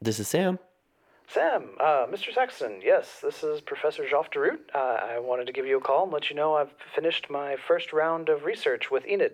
This 0.00 0.20
is 0.20 0.28
Sam. 0.28 0.58
Sam, 1.28 1.70
uh, 1.80 2.06
Mr. 2.06 2.32
Saxon, 2.32 2.80
yes, 2.84 3.18
this 3.22 3.42
is 3.42 3.60
Professor 3.60 4.08
Jeff 4.08 4.30
DeRoot. 4.30 4.58
Uh, 4.74 4.78
I 4.78 5.18
wanted 5.18 5.46
to 5.46 5.52
give 5.52 5.66
you 5.66 5.78
a 5.78 5.80
call 5.80 6.04
and 6.04 6.12
let 6.12 6.30
you 6.30 6.36
know 6.36 6.54
I've 6.54 6.70
finished 6.94 7.28
my 7.28 7.56
first 7.66 7.92
round 7.92 8.28
of 8.28 8.44
research 8.44 8.90
with 8.92 9.04
Enid. 9.06 9.32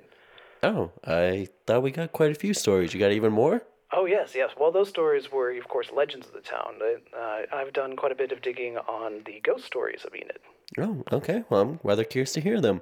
Oh, 0.62 0.90
I 1.04 1.48
thought 1.67 1.83
we 1.83 1.90
got 1.90 2.12
quite 2.12 2.30
a 2.30 2.35
few 2.35 2.54
stories. 2.54 2.95
You 2.95 3.01
got 3.01 3.12
even 3.12 3.33
more? 3.33 3.62
Oh, 3.93 4.06
yes, 4.06 4.33
yes. 4.35 4.53
Well, 4.59 4.72
those 4.72 4.88
stories 4.88 5.30
were, 5.30 5.51
of 5.51 5.69
course, 5.69 5.90
legends 5.95 6.29
of 6.29 6.33
the 6.33 6.40
town. 6.40 6.76
Uh, 7.15 7.42
I've 7.54 7.74
done 7.74 7.94
quite 7.94 8.13
a 8.13 8.15
bit 8.15 8.33
of 8.33 8.40
digging 8.40 8.79
on 8.79 9.22
the 9.26 9.40
ghost 9.42 9.67
stories 9.67 10.04
of 10.06 10.15
Enid. 10.15 10.38
Oh, 10.79 11.04
okay. 11.13 11.44
Well, 11.51 11.60
I'm 11.60 11.81
rather 11.83 12.04
curious 12.04 12.33
to 12.35 12.40
hear 12.40 12.60
them. 12.60 12.81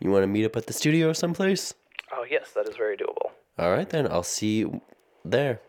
You 0.00 0.10
want 0.10 0.22
to 0.22 0.28
meet 0.28 0.46
up 0.46 0.56
at 0.56 0.66
the 0.66 0.72
studio 0.72 1.10
or 1.10 1.14
someplace? 1.14 1.74
Oh, 2.10 2.24
yes, 2.30 2.52
that 2.54 2.68
is 2.68 2.76
very 2.76 2.96
doable. 2.96 3.32
All 3.58 3.70
right, 3.72 3.88
then. 3.90 4.10
I'll 4.10 4.22
see 4.22 4.58
you 4.58 4.80
there. 5.24 5.60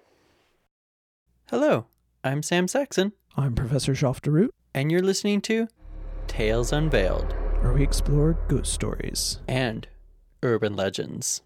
Hello, 1.49 1.85
I'm 2.25 2.43
Sam 2.43 2.67
Saxon, 2.67 3.13
I'm 3.37 3.55
Professor 3.55 3.93
Jeff 3.93 4.21
DeRoot, 4.21 4.49
and 4.73 4.91
you're 4.91 5.01
listening 5.01 5.39
to 5.43 5.69
Tales 6.27 6.73
Unveiled 6.73 7.33
where 7.61 7.71
we 7.71 7.81
explore 7.83 8.37
ghost 8.49 8.73
stories. 8.73 9.39
and 9.47 9.87
Urban 10.43 10.75
Legends. 10.75 11.41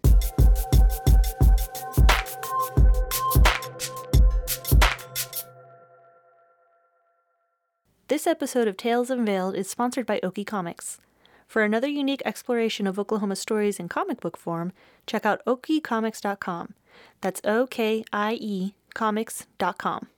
This 8.08 8.26
episode 8.26 8.66
of 8.66 8.76
Tales 8.76 9.08
Unveiled 9.08 9.54
is 9.54 9.70
sponsored 9.70 10.04
by 10.04 10.18
Okie 10.24 10.44
Comics. 10.44 10.98
For 11.46 11.62
another 11.62 11.86
unique 11.88 12.22
exploration 12.24 12.88
of 12.88 12.98
Oklahoma 12.98 13.36
stories 13.36 13.78
in 13.78 13.88
comic 13.88 14.20
book 14.20 14.36
form, 14.36 14.72
check 15.06 15.24
out 15.24 15.44
okiecomics.com. 15.46 16.74
That's 17.20 17.40
O 17.44 17.66
K 17.66 18.04
I 18.12 18.34
E 18.40 18.74
comics.com. 18.94 20.08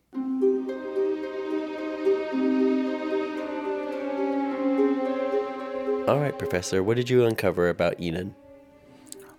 All 6.06 6.20
right, 6.20 6.39
Professor. 6.39 6.83
What 6.83 6.97
did 6.97 7.08
you 7.08 7.25
uncover 7.25 7.70
about 7.70 7.98
Enid? 7.98 8.34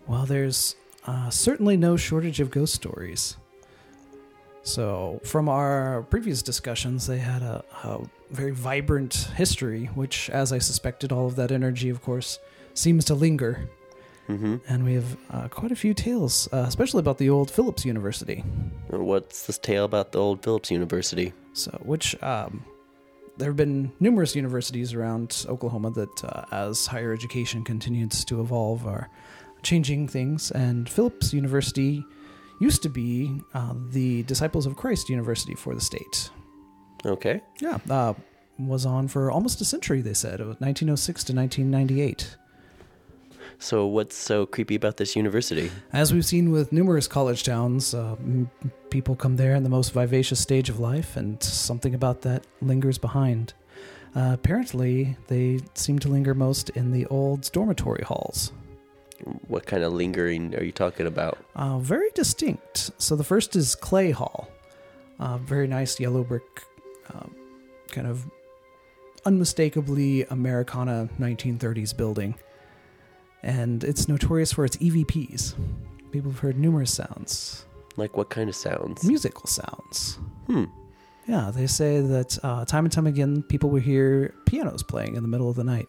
Well, 0.08 0.26
there's 0.26 0.76
uh, 1.06 1.30
certainly 1.30 1.78
no 1.78 1.96
shortage 1.96 2.40
of 2.40 2.50
ghost 2.50 2.74
stories. 2.74 3.38
So, 4.64 5.22
from 5.24 5.48
our 5.48 6.02
previous 6.10 6.42
discussions, 6.42 7.06
they 7.06 7.20
had 7.20 7.44
a, 7.44 7.64
a 7.84 8.00
very 8.32 8.50
vibrant 8.50 9.14
history, 9.36 9.86
which, 9.94 10.28
as 10.32 10.52
I 10.52 10.58
suspected, 10.58 11.12
all 11.12 11.28
of 11.28 11.36
that 11.36 11.52
energy, 11.52 11.90
of 11.90 12.02
course, 12.02 12.40
seems 12.74 13.06
to 13.06 13.14
linger. 13.14 13.70
Mm-hmm. 14.28 14.56
And 14.68 14.84
we 14.84 14.94
have 14.96 15.18
uh, 15.30 15.48
quite 15.50 15.72
a 15.72 15.76
few 15.76 15.94
tales, 15.94 16.50
uh, 16.52 16.66
especially 16.68 17.00
about 17.00 17.18
the 17.18 17.30
old 17.30 17.52
Phillips 17.52 17.86
University. 17.86 18.44
What's 18.90 19.46
this 19.46 19.58
tale 19.58 19.86
about 19.86 20.12
the 20.12 20.20
old 20.20 20.44
Phillips 20.44 20.72
University? 20.72 21.34
So, 21.54 21.72
which 21.84 22.22
um, 22.24 22.66
there 23.38 23.50
have 23.50 23.56
been 23.56 23.92
numerous 24.00 24.36
universities 24.36 24.94
around 24.94 25.46
Oklahoma 25.48 25.92
that, 25.92 26.24
uh, 26.24 26.46
as 26.52 26.88
higher 26.88 27.14
education 27.14 27.64
continues 27.64 28.26
to 28.26 28.42
evolve, 28.42 28.86
are 28.88 29.10
changing 29.62 30.08
things. 30.08 30.52
And 30.52 30.90
Phillips 30.90 31.34
University 31.34 32.04
used 32.60 32.82
to 32.84 32.90
be 32.90 33.42
uh, 33.54 33.74
the 33.90 34.24
Disciples 34.24 34.66
of 34.66 34.76
Christ 34.76 35.10
University 35.10 35.56
for 35.56 35.76
the 35.76 35.82
state. 35.82 36.30
Okay. 37.06 37.42
Yeah, 37.60 37.78
uh, 37.90 38.14
was 38.58 38.86
on 38.86 39.08
for 39.08 39.30
almost 39.30 39.62
a 39.62 39.66
century. 39.66 40.02
They 40.02 40.14
said 40.14 40.40
it 40.40 40.48
was 40.48 40.60
1906 40.60 41.24
to 41.26 41.36
1998. 41.36 42.38
So, 43.60 43.88
what's 43.88 44.16
so 44.16 44.46
creepy 44.46 44.76
about 44.76 44.98
this 44.98 45.16
university? 45.16 45.72
As 45.94 46.14
we've 46.14 46.26
seen 46.26 46.52
with 46.52 46.72
numerous 46.72 47.08
college 47.08 47.44
towns, 47.44 47.94
uh, 47.94 48.16
m- 48.20 48.50
people 48.90 49.16
come 49.16 49.38
there 49.38 49.56
in 49.56 49.64
the 49.64 49.70
most 49.70 49.94
vivacious 49.94 50.40
stage 50.40 50.70
of 50.70 50.80
life, 50.80 51.16
and 51.16 51.42
something 51.42 51.96
about 51.96 52.22
that 52.22 52.46
lingers 52.62 52.98
behind. 52.98 53.54
Uh, 54.16 54.32
apparently, 54.34 55.18
they 55.28 55.60
seem 55.74 56.00
to 56.00 56.08
linger 56.08 56.34
most 56.34 56.70
in 56.72 56.92
the 56.92 57.06
old 57.08 57.52
dormitory 57.52 58.04
halls. 58.04 58.52
What 59.48 59.66
kind 59.66 59.84
of 59.84 59.94
lingering 59.94 60.56
are 60.56 60.64
you 60.64 60.72
talking 60.72 61.08
about? 61.08 61.38
Uh, 61.56 61.80
very 61.80 62.10
distinct. 62.14 62.92
So 62.98 63.16
the 63.16 63.24
first 63.24 63.56
is 63.56 63.76
Clay 63.76 64.12
Hall, 64.12 64.50
uh, 65.20 65.38
very 65.38 65.68
nice 65.68 66.00
yellow 66.00 66.24
brick, 66.24 66.44
uh, 67.14 67.28
kind 67.90 68.08
of 68.08 68.26
unmistakably 69.26 70.24
Americana 70.26 71.10
1930s 71.20 71.96
building, 71.96 72.36
and 73.46 73.84
it's 73.84 74.08
notorious 74.10 74.52
for 74.52 74.66
its 74.66 74.76
EVPs. 74.78 75.54
People 76.12 76.32
have 76.32 76.40
heard 76.40 76.58
numerous 76.58 76.94
sounds, 76.94 77.66
Like, 77.96 78.18
what 78.18 78.30
kind 78.30 78.50
of 78.50 78.56
sounds? 78.56 79.04
musical 79.06 79.48
sounds. 79.48 80.20
Hmm. 80.48 80.66
Yeah, 81.28 81.52
they 81.54 81.68
say 81.68 82.02
that 82.02 82.38
uh, 82.44 82.66
time 82.66 82.86
and 82.86 82.92
time 82.92 83.08
again, 83.08 83.44
people 83.44 83.70
will 83.70 83.82
hear 83.82 84.34
pianos 84.46 84.84
playing 84.84 85.16
in 85.16 85.22
the 85.24 85.28
middle 85.30 85.50
of 85.50 85.56
the 85.56 85.64
night. 85.64 85.88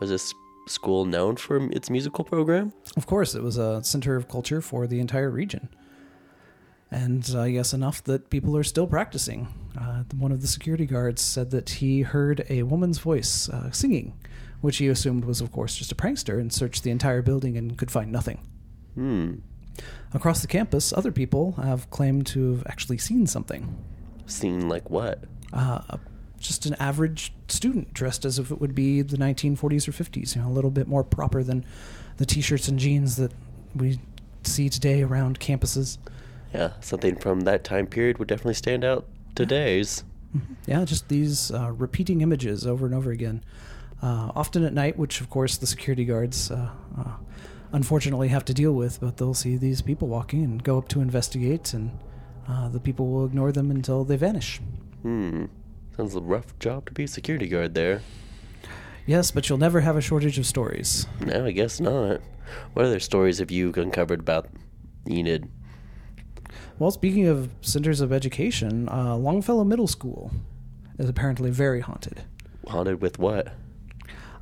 Was 0.00 0.10
this 0.10 0.34
school 0.68 1.04
known 1.06 1.36
for 1.36 1.56
its 1.72 1.88
musical 1.90 2.24
program? 2.24 2.72
Of 2.96 3.06
course, 3.06 3.34
it 3.34 3.42
was 3.42 3.56
a 3.56 3.82
center 3.84 4.16
of 4.16 4.28
culture 4.28 4.60
for 4.60 4.86
the 4.86 5.00
entire 5.00 5.30
region. 5.30 5.68
And 6.90 7.28
uh, 7.34 7.44
yes, 7.44 7.72
enough 7.72 8.04
that 8.04 8.30
people 8.30 8.56
are 8.56 8.62
still 8.64 8.86
practicing. 8.86 9.48
Uh, 9.78 10.04
one 10.18 10.30
of 10.32 10.40
the 10.40 10.46
security 10.46 10.86
guards 10.86 11.20
said 11.22 11.50
that 11.50 11.68
he 11.70 12.02
heard 12.02 12.44
a 12.48 12.62
woman's 12.62 12.98
voice 12.98 13.48
uh, 13.48 13.70
singing, 13.70 14.12
which 14.60 14.78
he 14.78 14.88
assumed 14.88 15.24
was, 15.24 15.40
of 15.40 15.52
course, 15.52 15.76
just 15.76 15.92
a 15.92 15.94
prankster, 15.94 16.40
and 16.40 16.52
searched 16.52 16.82
the 16.82 16.90
entire 16.90 17.22
building 17.22 17.56
and 17.56 17.76
could 17.76 17.90
find 17.90 18.10
nothing. 18.10 18.40
Hmm. 18.94 19.34
Across 20.14 20.40
the 20.40 20.46
campus, 20.46 20.92
other 20.92 21.12
people 21.12 21.52
have 21.52 21.90
claimed 21.90 22.26
to 22.28 22.52
have 22.52 22.66
actually 22.66 22.98
seen 22.98 23.26
something. 23.26 23.76
Seen 24.26 24.68
like 24.68 24.88
what? 24.90 25.24
Uh, 25.52 25.98
just 26.38 26.66
an 26.66 26.74
average 26.78 27.32
student 27.48 27.92
dressed 27.92 28.24
as 28.24 28.38
if 28.38 28.50
it 28.50 28.60
would 28.60 28.74
be 28.74 29.02
the 29.02 29.16
1940s 29.16 29.88
or 29.88 29.92
50s, 29.92 30.34
you 30.34 30.42
know, 30.42 30.48
a 30.48 30.50
little 30.50 30.70
bit 30.70 30.86
more 30.86 31.04
proper 31.04 31.42
than 31.42 31.64
the 32.16 32.26
t 32.26 32.40
shirts 32.40 32.68
and 32.68 32.78
jeans 32.78 33.16
that 33.16 33.32
we 33.74 34.00
see 34.42 34.68
today 34.68 35.02
around 35.02 35.40
campuses. 35.40 35.98
Yeah, 36.54 36.72
something 36.80 37.16
from 37.16 37.40
that 37.40 37.64
time 37.64 37.86
period 37.86 38.18
would 38.18 38.28
definitely 38.28 38.54
stand 38.54 38.84
out 38.84 39.06
today's. 39.34 40.04
Yeah, 40.66 40.84
just 40.84 41.08
these 41.08 41.50
uh, 41.50 41.72
repeating 41.72 42.20
images 42.20 42.66
over 42.66 42.86
and 42.86 42.94
over 42.94 43.10
again. 43.10 43.42
Uh, 44.02 44.30
often 44.34 44.64
at 44.64 44.74
night, 44.74 44.98
which 44.98 45.20
of 45.20 45.30
course 45.30 45.56
the 45.56 45.66
security 45.66 46.04
guards 46.04 46.50
uh, 46.50 46.68
uh, 46.98 47.12
unfortunately 47.72 48.28
have 48.28 48.44
to 48.44 48.54
deal 48.54 48.72
with, 48.72 49.00
but 49.00 49.16
they'll 49.16 49.34
see 49.34 49.56
these 49.56 49.82
people 49.82 50.08
walking 50.08 50.44
and 50.44 50.62
go 50.62 50.78
up 50.78 50.88
to 50.88 51.00
investigate, 51.00 51.72
and 51.72 51.98
uh, 52.48 52.68
the 52.68 52.80
people 52.80 53.08
will 53.08 53.24
ignore 53.24 53.52
them 53.52 53.70
until 53.70 54.04
they 54.04 54.16
vanish. 54.16 54.60
Hmm. 55.02 55.46
Sounds 55.96 56.14
a 56.14 56.20
rough 56.20 56.58
job 56.58 56.86
to 56.86 56.92
be 56.92 57.04
a 57.04 57.08
security 57.08 57.48
guard 57.48 57.74
there. 57.74 58.02
Yes, 59.06 59.30
but 59.30 59.48
you'll 59.48 59.58
never 59.58 59.80
have 59.80 59.96
a 59.96 60.00
shortage 60.00 60.38
of 60.38 60.44
stories. 60.44 61.06
No, 61.20 61.46
I 61.46 61.52
guess 61.52 61.80
not. 61.80 62.20
What 62.74 62.84
other 62.84 63.00
stories 63.00 63.38
have 63.38 63.50
you 63.50 63.72
uncovered 63.74 64.20
about 64.20 64.48
Enid? 65.08 65.48
Well, 66.78 66.90
speaking 66.90 67.26
of 67.26 67.50
centers 67.62 68.00
of 68.00 68.12
education, 68.12 68.88
uh, 68.88 69.16
Longfellow 69.16 69.64
Middle 69.64 69.86
School 69.86 70.30
is 70.98 71.08
apparently 71.08 71.50
very 71.50 71.80
haunted. 71.80 72.24
Haunted 72.66 73.00
with 73.00 73.18
what? 73.18 73.54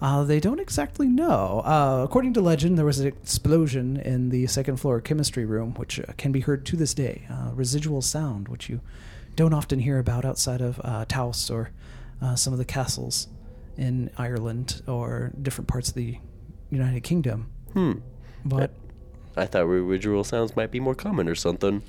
Uh, 0.05 0.23
they 0.23 0.39
don't 0.39 0.61
exactly 0.61 1.07
know. 1.07 1.63
Uh, 1.65 2.03
according 2.05 2.35
to 2.35 2.41
legend, 2.43 2.77
there 2.77 2.85
was 2.85 3.01
an 3.01 3.07
explosion 3.07 3.97
in 3.97 4.29
the 4.29 4.47
second 4.47 4.77
floor 4.77 5.01
chemistry 5.01 5.47
room, 5.47 5.73
which 5.77 5.99
uh, 5.99 6.03
can 6.19 6.31
be 6.31 6.41
heard 6.41 6.67
to 6.67 6.77
this 6.77 6.93
day. 6.93 7.27
Uh, 7.31 7.53
residual 7.55 8.03
sound, 8.03 8.49
which 8.49 8.69
you 8.69 8.83
don't 9.35 9.55
often 9.55 9.79
hear 9.79 9.99
about 9.99 10.27
outside 10.27 10.61
of 10.61 10.79
uh, 10.85 11.07
Taos 11.09 11.49
or 11.49 11.71
uh, 12.21 12.37
some 12.37 12.53
of 12.53 12.59
the 12.59 12.67
castles 12.67 13.29
in 13.79 14.11
Ireland 14.19 14.83
or 14.87 15.33
different 15.41 15.69
parts 15.69 15.89
of 15.89 15.95
the 15.95 16.19
United 16.69 17.03
Kingdom. 17.03 17.51
Hmm. 17.73 17.93
But 18.45 18.73
I 19.39 19.47
thought 19.47 19.67
residual 19.67 20.23
sounds 20.23 20.55
might 20.55 20.71
be 20.71 20.81
more 20.81 20.95
common 20.95 21.31
or 21.31 21.35
something. 21.35 21.81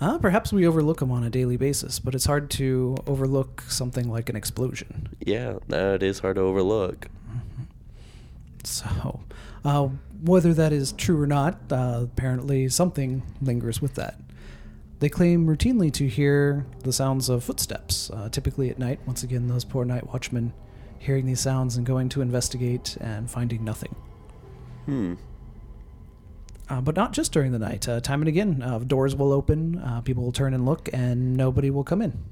uh, 0.00 0.18
perhaps 0.18 0.52
we 0.52 0.64
overlook 0.64 1.00
them 1.00 1.10
on 1.10 1.24
a 1.24 1.28
daily 1.28 1.56
basis, 1.56 1.98
but 1.98 2.14
it's 2.14 2.26
hard 2.26 2.50
to 2.50 2.96
overlook 3.08 3.62
something 3.62 4.08
like 4.08 4.28
an 4.28 4.36
explosion. 4.36 5.08
Yeah, 5.18 5.58
that 5.66 6.04
is 6.04 6.20
hard 6.20 6.36
to 6.36 6.42
overlook. 6.42 7.08
So, 8.66 9.20
uh, 9.64 9.88
whether 10.22 10.54
that 10.54 10.72
is 10.72 10.92
true 10.92 11.20
or 11.20 11.26
not, 11.26 11.58
uh, 11.70 12.00
apparently 12.04 12.68
something 12.68 13.22
lingers 13.40 13.82
with 13.82 13.94
that. 13.94 14.18
They 15.00 15.08
claim 15.08 15.46
routinely 15.46 15.92
to 15.94 16.08
hear 16.08 16.66
the 16.82 16.92
sounds 16.92 17.28
of 17.28 17.44
footsteps, 17.44 18.10
uh, 18.10 18.28
typically 18.30 18.70
at 18.70 18.78
night. 18.78 19.00
Once 19.06 19.22
again, 19.22 19.48
those 19.48 19.64
poor 19.64 19.84
night 19.84 20.06
watchmen 20.06 20.52
hearing 20.98 21.26
these 21.26 21.40
sounds 21.40 21.76
and 21.76 21.84
going 21.84 22.08
to 22.08 22.22
investigate 22.22 22.96
and 23.00 23.30
finding 23.30 23.62
nothing. 23.64 23.94
Hmm. 24.86 25.14
Uh, 26.68 26.80
but 26.80 26.96
not 26.96 27.12
just 27.12 27.32
during 27.32 27.52
the 27.52 27.58
night. 27.58 27.86
Uh, 27.86 28.00
time 28.00 28.22
and 28.22 28.28
again, 28.28 28.62
uh, 28.62 28.78
doors 28.78 29.14
will 29.14 29.32
open, 29.32 29.78
uh, 29.78 30.00
people 30.00 30.22
will 30.24 30.32
turn 30.32 30.54
and 30.54 30.64
look, 30.64 30.88
and 30.94 31.36
nobody 31.36 31.68
will 31.68 31.84
come 31.84 32.00
in. 32.00 32.24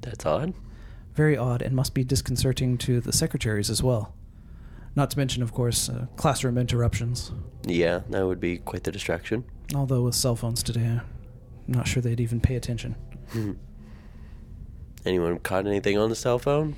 That's 0.00 0.24
odd. 0.24 0.54
Very 1.14 1.36
odd 1.36 1.60
and 1.60 1.76
must 1.76 1.92
be 1.92 2.04
disconcerting 2.04 2.78
to 2.78 3.02
the 3.02 3.12
secretaries 3.12 3.68
as 3.68 3.82
well. 3.82 4.14
Not 4.96 5.10
to 5.10 5.18
mention, 5.18 5.42
of 5.42 5.52
course, 5.52 5.90
uh, 5.90 6.06
classroom 6.16 6.56
interruptions. 6.56 7.30
Yeah, 7.66 8.00
that 8.08 8.26
would 8.26 8.40
be 8.40 8.56
quite 8.56 8.84
the 8.84 8.90
distraction. 8.90 9.44
Although 9.74 10.02
with 10.02 10.14
cell 10.14 10.36
phones 10.36 10.62
today, 10.62 10.86
I'm 10.86 11.02
not 11.68 11.86
sure 11.86 12.02
they'd 12.02 12.20
even 12.20 12.40
pay 12.40 12.56
attention. 12.56 12.96
Anyone 15.04 15.38
caught 15.40 15.66
anything 15.66 15.98
on 15.98 16.08
the 16.08 16.16
cell 16.16 16.38
phone? 16.38 16.76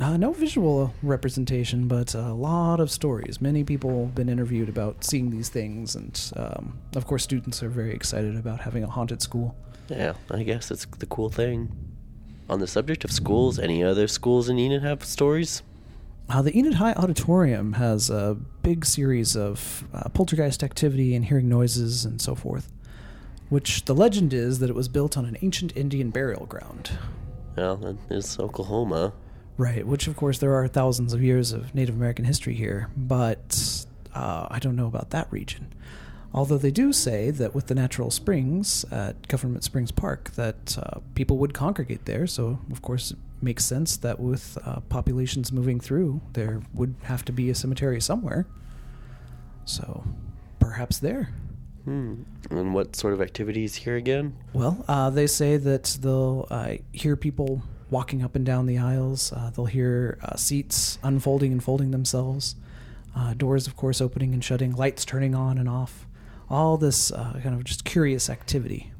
Uh, 0.00 0.16
no 0.16 0.32
visual 0.32 0.92
representation, 1.02 1.88
but 1.88 2.14
a 2.14 2.32
lot 2.32 2.80
of 2.80 2.90
stories. 2.90 3.40
Many 3.40 3.64
people 3.64 4.06
have 4.06 4.14
been 4.14 4.28
interviewed 4.28 4.68
about 4.68 5.04
seeing 5.04 5.30
these 5.30 5.48
things, 5.48 5.94
and 5.94 6.32
um, 6.36 6.78
of 6.94 7.06
course, 7.06 7.22
students 7.22 7.62
are 7.62 7.68
very 7.68 7.94
excited 7.94 8.36
about 8.36 8.60
having 8.60 8.82
a 8.82 8.86
haunted 8.86 9.22
school. 9.22 9.56
Yeah, 9.88 10.14
I 10.30 10.42
guess 10.42 10.70
it's 10.70 10.86
the 10.86 11.06
cool 11.06 11.30
thing. 11.30 11.72
On 12.50 12.58
the 12.60 12.66
subject 12.66 13.04
of 13.04 13.12
schools, 13.12 13.58
any 13.58 13.82
other 13.82 14.08
schools 14.08 14.48
in 14.48 14.58
Enid 14.58 14.82
have 14.82 15.04
stories? 15.04 15.62
Uh, 16.30 16.42
the 16.42 16.56
Enid 16.58 16.74
High 16.74 16.92
Auditorium 16.92 17.74
has 17.74 18.10
a 18.10 18.36
big 18.62 18.84
series 18.84 19.34
of 19.34 19.84
uh, 19.94 20.10
poltergeist 20.10 20.62
activity 20.62 21.14
and 21.14 21.24
hearing 21.24 21.48
noises 21.48 22.04
and 22.04 22.20
so 22.20 22.34
forth, 22.34 22.70
which 23.48 23.86
the 23.86 23.94
legend 23.94 24.34
is 24.34 24.58
that 24.58 24.68
it 24.68 24.76
was 24.76 24.88
built 24.88 25.16
on 25.16 25.24
an 25.24 25.38
ancient 25.40 25.74
Indian 25.74 26.10
burial 26.10 26.44
ground. 26.44 26.90
Well, 27.56 27.76
that 27.78 27.96
is 28.10 28.38
Oklahoma. 28.38 29.14
Right, 29.56 29.86
which 29.86 30.06
of 30.06 30.16
course 30.16 30.38
there 30.38 30.54
are 30.54 30.68
thousands 30.68 31.14
of 31.14 31.22
years 31.22 31.52
of 31.52 31.74
Native 31.74 31.94
American 31.94 32.26
history 32.26 32.54
here, 32.54 32.90
but 32.94 33.86
uh, 34.14 34.48
I 34.50 34.58
don't 34.58 34.76
know 34.76 34.86
about 34.86 35.08
that 35.10 35.32
region. 35.32 35.72
Although 36.34 36.58
they 36.58 36.70
do 36.70 36.92
say 36.92 37.30
that 37.30 37.54
with 37.54 37.68
the 37.68 37.74
natural 37.74 38.10
springs 38.10 38.84
at 38.90 39.28
Government 39.28 39.64
Springs 39.64 39.92
Park, 39.92 40.32
that 40.32 40.76
uh, 40.78 41.00
people 41.14 41.38
would 41.38 41.54
congregate 41.54 42.04
there. 42.04 42.26
So 42.26 42.58
of 42.70 42.82
course 42.82 43.14
makes 43.40 43.64
sense 43.64 43.96
that 43.98 44.18
with 44.20 44.58
uh, 44.64 44.80
populations 44.88 45.52
moving 45.52 45.80
through, 45.80 46.20
there 46.32 46.60
would 46.74 46.94
have 47.02 47.24
to 47.26 47.32
be 47.32 47.50
a 47.50 47.54
cemetery 47.54 48.00
somewhere. 48.00 48.46
So 49.64 50.04
perhaps 50.58 50.98
there. 50.98 51.30
Hmm. 51.84 52.22
And 52.50 52.74
what 52.74 52.96
sort 52.96 53.14
of 53.14 53.22
activities 53.22 53.74
here 53.74 53.96
again? 53.96 54.36
Well, 54.52 54.84
uh, 54.88 55.10
they 55.10 55.26
say 55.26 55.56
that 55.56 55.98
they'll 56.00 56.46
uh, 56.50 56.74
hear 56.92 57.16
people 57.16 57.62
walking 57.90 58.22
up 58.22 58.34
and 58.36 58.44
down 58.44 58.66
the 58.66 58.78
aisles. 58.78 59.32
Uh, 59.32 59.50
they'll 59.54 59.66
hear 59.66 60.18
uh, 60.22 60.36
seats 60.36 60.98
unfolding 61.02 61.52
and 61.52 61.62
folding 61.62 61.90
themselves. 61.90 62.56
Uh, 63.16 63.34
doors, 63.34 63.66
of 63.66 63.76
course, 63.76 64.00
opening 64.00 64.34
and 64.34 64.44
shutting. 64.44 64.74
Lights 64.74 65.04
turning 65.04 65.34
on 65.34 65.58
and 65.58 65.68
off. 65.68 66.06
All 66.50 66.76
this 66.76 67.10
uh, 67.10 67.40
kind 67.42 67.54
of 67.54 67.64
just 67.64 67.84
curious 67.84 68.28
activity. 68.28 68.92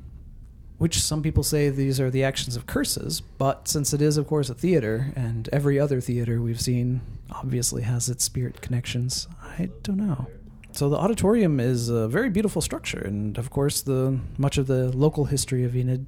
Which 0.78 1.00
some 1.00 1.22
people 1.22 1.42
say 1.42 1.70
these 1.70 2.00
are 2.00 2.10
the 2.10 2.22
actions 2.22 2.54
of 2.54 2.66
curses, 2.66 3.20
but 3.20 3.66
since 3.66 3.92
it 3.92 4.00
is, 4.00 4.16
of 4.16 4.28
course, 4.28 4.48
a 4.48 4.54
theater, 4.54 5.12
and 5.16 5.48
every 5.52 5.78
other 5.78 6.00
theater 6.00 6.40
we've 6.40 6.60
seen 6.60 7.00
obviously 7.30 7.82
has 7.82 8.08
its 8.08 8.24
spirit 8.24 8.60
connections, 8.60 9.26
I 9.42 9.70
don't 9.82 9.96
know. 9.96 10.28
So 10.70 10.88
the 10.88 10.96
auditorium 10.96 11.58
is 11.58 11.88
a 11.88 12.06
very 12.06 12.30
beautiful 12.30 12.62
structure, 12.62 13.00
and 13.00 13.36
of 13.38 13.50
course, 13.50 13.82
the 13.82 14.20
much 14.36 14.56
of 14.56 14.68
the 14.68 14.96
local 14.96 15.24
history 15.24 15.64
of 15.64 15.74
Enid 15.74 16.06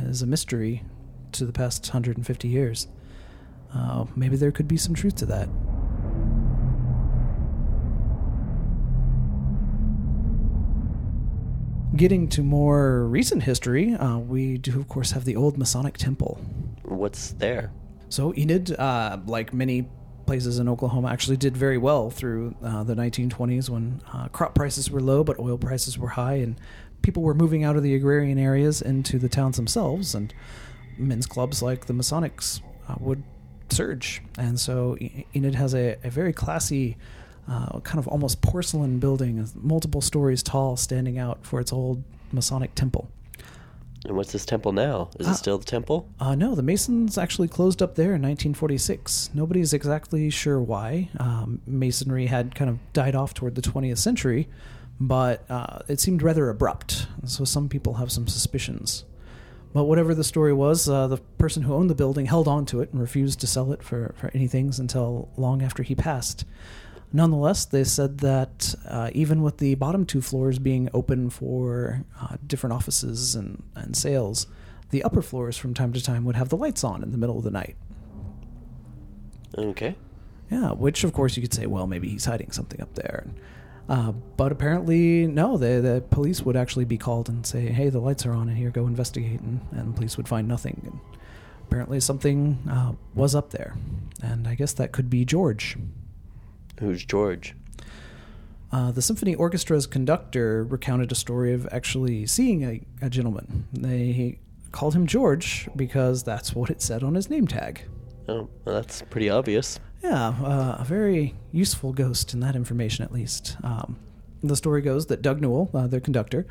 is 0.00 0.22
a 0.22 0.26
mystery 0.26 0.82
to 1.32 1.44
the 1.44 1.52
past 1.52 1.86
150 1.86 2.48
years. 2.48 2.88
Uh, 3.74 4.06
maybe 4.16 4.36
there 4.36 4.52
could 4.52 4.66
be 4.66 4.78
some 4.78 4.94
truth 4.94 5.16
to 5.16 5.26
that. 5.26 5.48
Getting 11.96 12.28
to 12.28 12.42
more 12.42 13.06
recent 13.06 13.42
history, 13.42 13.94
uh, 13.94 14.18
we 14.18 14.58
do, 14.58 14.78
of 14.78 14.86
course, 14.86 15.12
have 15.12 15.24
the 15.24 15.34
old 15.34 15.56
Masonic 15.56 15.96
Temple. 15.96 16.38
What's 16.82 17.32
there? 17.32 17.72
So 18.10 18.34
Enid, 18.34 18.78
uh, 18.78 19.18
like 19.26 19.54
many 19.54 19.88
places 20.26 20.58
in 20.58 20.68
Oklahoma, 20.68 21.08
actually 21.08 21.38
did 21.38 21.56
very 21.56 21.78
well 21.78 22.10
through 22.10 22.54
uh, 22.62 22.82
the 22.82 22.94
1920s 22.94 23.70
when 23.70 24.02
uh, 24.12 24.28
crop 24.28 24.54
prices 24.54 24.90
were 24.90 25.00
low, 25.00 25.24
but 25.24 25.38
oil 25.38 25.56
prices 25.56 25.98
were 25.98 26.08
high, 26.08 26.34
and 26.34 26.60
people 27.00 27.22
were 27.22 27.34
moving 27.34 27.64
out 27.64 27.76
of 27.76 27.82
the 27.82 27.94
agrarian 27.94 28.38
areas 28.38 28.82
into 28.82 29.18
the 29.18 29.28
towns 29.28 29.56
themselves, 29.56 30.14
and 30.14 30.34
men's 30.98 31.26
clubs 31.26 31.62
like 31.62 31.86
the 31.86 31.94
Masonics 31.94 32.60
uh, 32.88 32.96
would 33.00 33.22
surge. 33.70 34.22
And 34.36 34.60
so 34.60 34.98
Enid 35.34 35.54
has 35.54 35.74
a, 35.74 35.96
a 36.04 36.10
very 36.10 36.34
classy, 36.34 36.98
uh, 37.48 37.80
kind 37.80 37.98
of 37.98 38.08
almost 38.08 38.42
porcelain 38.42 38.98
building, 38.98 39.48
multiple 39.54 40.00
stories 40.00 40.42
tall, 40.42 40.76
standing 40.76 41.18
out 41.18 41.44
for 41.44 41.60
its 41.60 41.72
old 41.72 42.02
Masonic 42.32 42.74
temple. 42.74 43.08
And 44.04 44.16
what's 44.16 44.30
this 44.32 44.44
temple 44.44 44.72
now? 44.72 45.10
Is 45.18 45.26
Ah. 45.26 45.32
it 45.32 45.34
still 45.34 45.58
the 45.58 45.64
temple? 45.64 46.08
Uh, 46.20 46.34
no, 46.36 46.54
the 46.54 46.62
Masons 46.62 47.18
actually 47.18 47.48
closed 47.48 47.82
up 47.82 47.94
there 47.96 48.14
in 48.14 48.22
1946. 48.22 49.30
Nobody's 49.34 49.72
exactly 49.72 50.30
sure 50.30 50.60
why. 50.60 51.08
Um, 51.18 51.60
masonry 51.66 52.26
had 52.26 52.54
kind 52.54 52.70
of 52.70 52.78
died 52.92 53.14
off 53.16 53.34
toward 53.34 53.54
the 53.56 53.62
20th 53.62 53.98
century, 53.98 54.48
but 55.00 55.44
uh, 55.50 55.80
it 55.88 55.98
seemed 56.00 56.22
rather 56.22 56.48
abrupt. 56.48 57.06
So 57.24 57.44
some 57.44 57.68
people 57.68 57.94
have 57.94 58.12
some 58.12 58.28
suspicions. 58.28 59.04
But 59.72 59.84
whatever 59.84 60.14
the 60.14 60.24
story 60.24 60.52
was, 60.52 60.88
uh, 60.88 61.06
the 61.08 61.18
person 61.38 61.64
who 61.64 61.74
owned 61.74 61.90
the 61.90 61.94
building 61.94 62.26
held 62.26 62.48
on 62.48 62.64
to 62.66 62.80
it 62.80 62.92
and 62.92 63.00
refused 63.00 63.40
to 63.40 63.46
sell 63.46 63.72
it 63.72 63.82
for, 63.82 64.14
for 64.16 64.30
anything 64.34 64.72
until 64.78 65.28
long 65.36 65.62
after 65.62 65.82
he 65.82 65.94
passed. 65.94 66.44
Nonetheless, 67.16 67.64
they 67.64 67.82
said 67.82 68.18
that 68.18 68.74
uh, 68.86 69.08
even 69.14 69.40
with 69.40 69.56
the 69.56 69.74
bottom 69.74 70.04
two 70.04 70.20
floors 70.20 70.58
being 70.58 70.90
open 70.92 71.30
for 71.30 72.04
uh, 72.20 72.36
different 72.46 72.74
offices 72.74 73.34
and, 73.34 73.62
and 73.74 73.96
sales, 73.96 74.46
the 74.90 75.02
upper 75.02 75.22
floors 75.22 75.56
from 75.56 75.72
time 75.72 75.94
to 75.94 76.02
time 76.02 76.26
would 76.26 76.36
have 76.36 76.50
the 76.50 76.58
lights 76.58 76.84
on 76.84 77.02
in 77.02 77.12
the 77.12 77.16
middle 77.16 77.38
of 77.38 77.44
the 77.44 77.50
night. 77.50 77.74
Okay. 79.56 79.96
Yeah, 80.50 80.72
which 80.72 81.04
of 81.04 81.14
course 81.14 81.38
you 81.38 81.42
could 81.42 81.54
say, 81.54 81.64
well, 81.64 81.86
maybe 81.86 82.10
he's 82.10 82.26
hiding 82.26 82.50
something 82.50 82.82
up 82.82 82.94
there. 82.96 83.24
Uh, 83.88 84.12
but 84.12 84.52
apparently, 84.52 85.26
no, 85.26 85.56
the, 85.56 85.80
the 85.80 86.04
police 86.10 86.42
would 86.42 86.54
actually 86.54 86.84
be 86.84 86.98
called 86.98 87.30
and 87.30 87.46
say, 87.46 87.68
hey, 87.68 87.88
the 87.88 87.98
lights 87.98 88.26
are 88.26 88.32
on 88.32 88.50
in 88.50 88.56
here, 88.56 88.68
go 88.68 88.86
investigate. 88.86 89.40
And, 89.40 89.66
and 89.70 89.96
police 89.96 90.18
would 90.18 90.28
find 90.28 90.46
nothing. 90.46 90.82
And 90.84 91.00
apparently, 91.66 91.98
something 91.98 92.58
uh, 92.70 92.92
was 93.14 93.34
up 93.34 93.52
there. 93.52 93.74
And 94.22 94.46
I 94.46 94.54
guess 94.54 94.74
that 94.74 94.92
could 94.92 95.08
be 95.08 95.24
George. 95.24 95.78
Who's 96.80 97.04
George? 97.04 97.54
Uh, 98.72 98.90
the 98.90 99.02
symphony 99.02 99.34
orchestra's 99.36 99.86
conductor 99.86 100.64
recounted 100.64 101.12
a 101.12 101.14
story 101.14 101.52
of 101.54 101.68
actually 101.70 102.26
seeing 102.26 102.64
a, 102.64 102.82
a 103.00 103.08
gentleman. 103.08 103.66
They 103.72 104.38
called 104.72 104.94
him 104.94 105.06
George 105.06 105.68
because 105.76 106.22
that's 106.22 106.54
what 106.54 106.68
it 106.68 106.82
said 106.82 107.02
on 107.02 107.14
his 107.14 107.30
name 107.30 107.46
tag. 107.46 107.82
Oh, 108.28 108.48
well, 108.64 108.74
that's 108.74 109.02
pretty 109.02 109.30
obvious. 109.30 109.78
Yeah, 110.02 110.28
uh, 110.28 110.76
a 110.80 110.84
very 110.84 111.34
useful 111.52 111.92
ghost 111.92 112.34
in 112.34 112.40
that 112.40 112.56
information, 112.56 113.04
at 113.04 113.12
least. 113.12 113.56
Um, 113.62 113.98
the 114.42 114.56
story 114.56 114.82
goes 114.82 115.06
that 115.06 115.22
Doug 115.22 115.40
Newell, 115.40 115.70
uh, 115.74 115.86
their 115.86 116.00
conductor, 116.00 116.46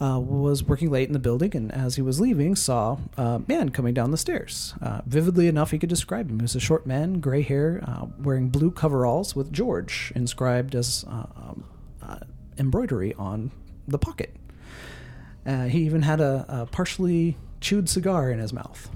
uh, 0.00 0.18
was 0.20 0.62
working 0.62 0.90
late 0.90 1.08
in 1.08 1.12
the 1.12 1.18
building, 1.18 1.54
and 1.54 1.72
as 1.72 1.96
he 1.96 2.02
was 2.02 2.20
leaving, 2.20 2.54
saw 2.54 2.98
a 3.16 3.42
man 3.48 3.70
coming 3.70 3.94
down 3.94 4.10
the 4.10 4.18
stairs. 4.18 4.74
Uh, 4.82 5.00
vividly 5.06 5.46
enough, 5.46 5.70
he 5.70 5.78
could 5.78 5.88
describe 5.88 6.30
him. 6.30 6.38
He 6.38 6.42
was 6.42 6.56
a 6.56 6.60
short 6.60 6.86
man, 6.86 7.20
gray 7.20 7.42
hair, 7.42 7.82
uh, 7.86 8.06
wearing 8.18 8.48
blue 8.48 8.70
coveralls 8.70 9.34
with 9.34 9.52
George 9.52 10.12
inscribed 10.14 10.74
as 10.74 11.04
uh, 11.08 11.26
um, 11.36 11.64
uh, 12.02 12.18
embroidery 12.58 13.14
on 13.14 13.50
the 13.88 13.98
pocket. 13.98 14.34
Uh, 15.46 15.64
he 15.64 15.80
even 15.80 16.02
had 16.02 16.20
a, 16.20 16.44
a 16.48 16.66
partially 16.66 17.36
chewed 17.60 17.88
cigar 17.88 18.30
in 18.30 18.38
his 18.38 18.52
mouth. 18.52 18.90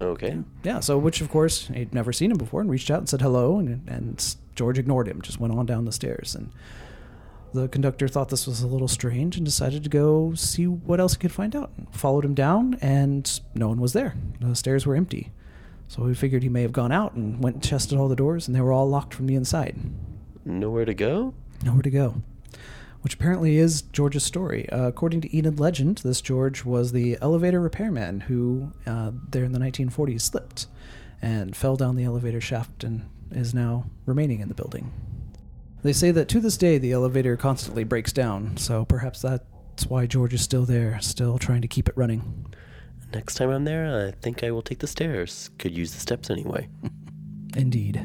Okay. 0.00 0.38
Yeah, 0.64 0.80
so 0.80 0.98
which 0.98 1.20
of 1.20 1.30
course 1.30 1.68
he'd 1.68 1.94
never 1.94 2.12
seen 2.12 2.30
him 2.30 2.36
before 2.36 2.60
and 2.60 2.68
reached 2.68 2.90
out 2.90 2.98
and 2.98 3.08
said 3.08 3.22
hello, 3.22 3.58
and, 3.58 3.88
and 3.88 4.36
George 4.54 4.78
ignored 4.78 5.06
him, 5.06 5.22
just 5.22 5.38
went 5.38 5.54
on 5.54 5.64
down 5.64 5.84
the 5.84 5.92
stairs. 5.92 6.34
And 6.34 6.50
the 7.52 7.68
conductor 7.68 8.08
thought 8.08 8.28
this 8.28 8.46
was 8.46 8.62
a 8.62 8.66
little 8.66 8.88
strange 8.88 9.36
and 9.36 9.44
decided 9.44 9.82
to 9.84 9.90
go 9.90 10.34
see 10.34 10.66
what 10.66 11.00
else 11.00 11.14
he 11.14 11.18
could 11.18 11.32
find 11.32 11.54
out. 11.54 11.70
Followed 11.90 12.24
him 12.24 12.34
down, 12.34 12.78
and 12.80 13.40
no 13.54 13.68
one 13.68 13.80
was 13.80 13.92
there. 13.92 14.14
The 14.40 14.54
stairs 14.54 14.86
were 14.86 14.96
empty. 14.96 15.30
So 15.88 16.02
we 16.04 16.14
figured 16.14 16.42
he 16.42 16.48
may 16.48 16.62
have 16.62 16.72
gone 16.72 16.92
out 16.92 17.12
and 17.12 17.42
went 17.42 17.56
and 17.56 17.62
tested 17.62 17.98
all 17.98 18.08
the 18.08 18.16
doors, 18.16 18.46
and 18.46 18.54
they 18.54 18.60
were 18.60 18.72
all 18.72 18.88
locked 18.88 19.12
from 19.12 19.26
the 19.26 19.34
inside. 19.34 19.76
Nowhere 20.44 20.86
to 20.86 20.94
go? 20.94 21.34
Nowhere 21.62 21.82
to 21.82 21.90
go. 21.90 22.14
Which 23.02 23.14
apparently 23.14 23.58
is 23.58 23.82
George's 23.82 24.24
story. 24.24 24.68
Uh, 24.70 24.86
according 24.86 25.20
to 25.22 25.36
Enid 25.36 25.60
legend, 25.60 25.98
this 25.98 26.20
George 26.20 26.64
was 26.64 26.92
the 26.92 27.18
elevator 27.20 27.60
repairman 27.60 28.20
who, 28.20 28.72
uh, 28.86 29.10
there 29.30 29.44
in 29.44 29.52
the 29.52 29.58
1940s, 29.58 30.22
slipped 30.22 30.66
and 31.20 31.54
fell 31.54 31.76
down 31.76 31.96
the 31.96 32.04
elevator 32.04 32.40
shaft 32.40 32.84
and 32.84 33.08
is 33.30 33.52
now 33.52 33.84
remaining 34.06 34.40
in 34.40 34.48
the 34.48 34.54
building. 34.54 34.92
They 35.82 35.92
say 35.92 36.12
that 36.12 36.28
to 36.28 36.40
this 36.40 36.56
day 36.56 36.78
the 36.78 36.92
elevator 36.92 37.36
constantly 37.36 37.82
breaks 37.82 38.12
down, 38.12 38.56
so 38.56 38.84
perhaps 38.84 39.20
that's 39.20 39.86
why 39.88 40.06
George 40.06 40.32
is 40.32 40.40
still 40.40 40.64
there, 40.64 41.00
still 41.00 41.38
trying 41.38 41.62
to 41.62 41.68
keep 41.68 41.88
it 41.88 41.96
running. 41.96 42.46
Next 43.12 43.34
time 43.34 43.50
I'm 43.50 43.64
there, 43.64 44.08
I 44.08 44.12
think 44.22 44.44
I 44.44 44.52
will 44.52 44.62
take 44.62 44.78
the 44.78 44.86
stairs. 44.86 45.50
Could 45.58 45.76
use 45.76 45.92
the 45.92 45.98
steps 45.98 46.30
anyway. 46.30 46.68
Indeed. 47.56 47.96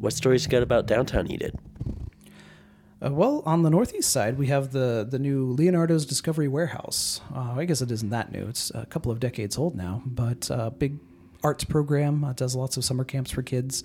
What 0.00 0.14
stories 0.14 0.44
you 0.44 0.50
got 0.50 0.64
about 0.64 0.86
downtown 0.86 1.30
Enid? 1.30 1.56
Uh, 3.02 3.12
well, 3.12 3.42
on 3.46 3.62
the 3.62 3.70
northeast 3.70 4.10
side, 4.10 4.36
we 4.36 4.48
have 4.48 4.72
the 4.72 5.06
the 5.08 5.18
new 5.18 5.52
Leonardo's 5.52 6.04
Discovery 6.04 6.48
Warehouse. 6.48 7.20
Uh, 7.34 7.54
I 7.56 7.66
guess 7.66 7.80
it 7.80 7.90
isn't 7.90 8.10
that 8.10 8.32
new; 8.32 8.46
it's 8.48 8.70
a 8.74 8.84
couple 8.86 9.12
of 9.12 9.20
decades 9.20 9.56
old 9.56 9.76
now. 9.76 10.02
But 10.04 10.50
uh, 10.50 10.70
big 10.70 10.98
arts 11.42 11.64
program 11.64 12.24
uh, 12.24 12.32
does 12.32 12.54
lots 12.54 12.76
of 12.76 12.84
summer 12.84 13.04
camps 13.04 13.30
for 13.30 13.42
kids. 13.42 13.84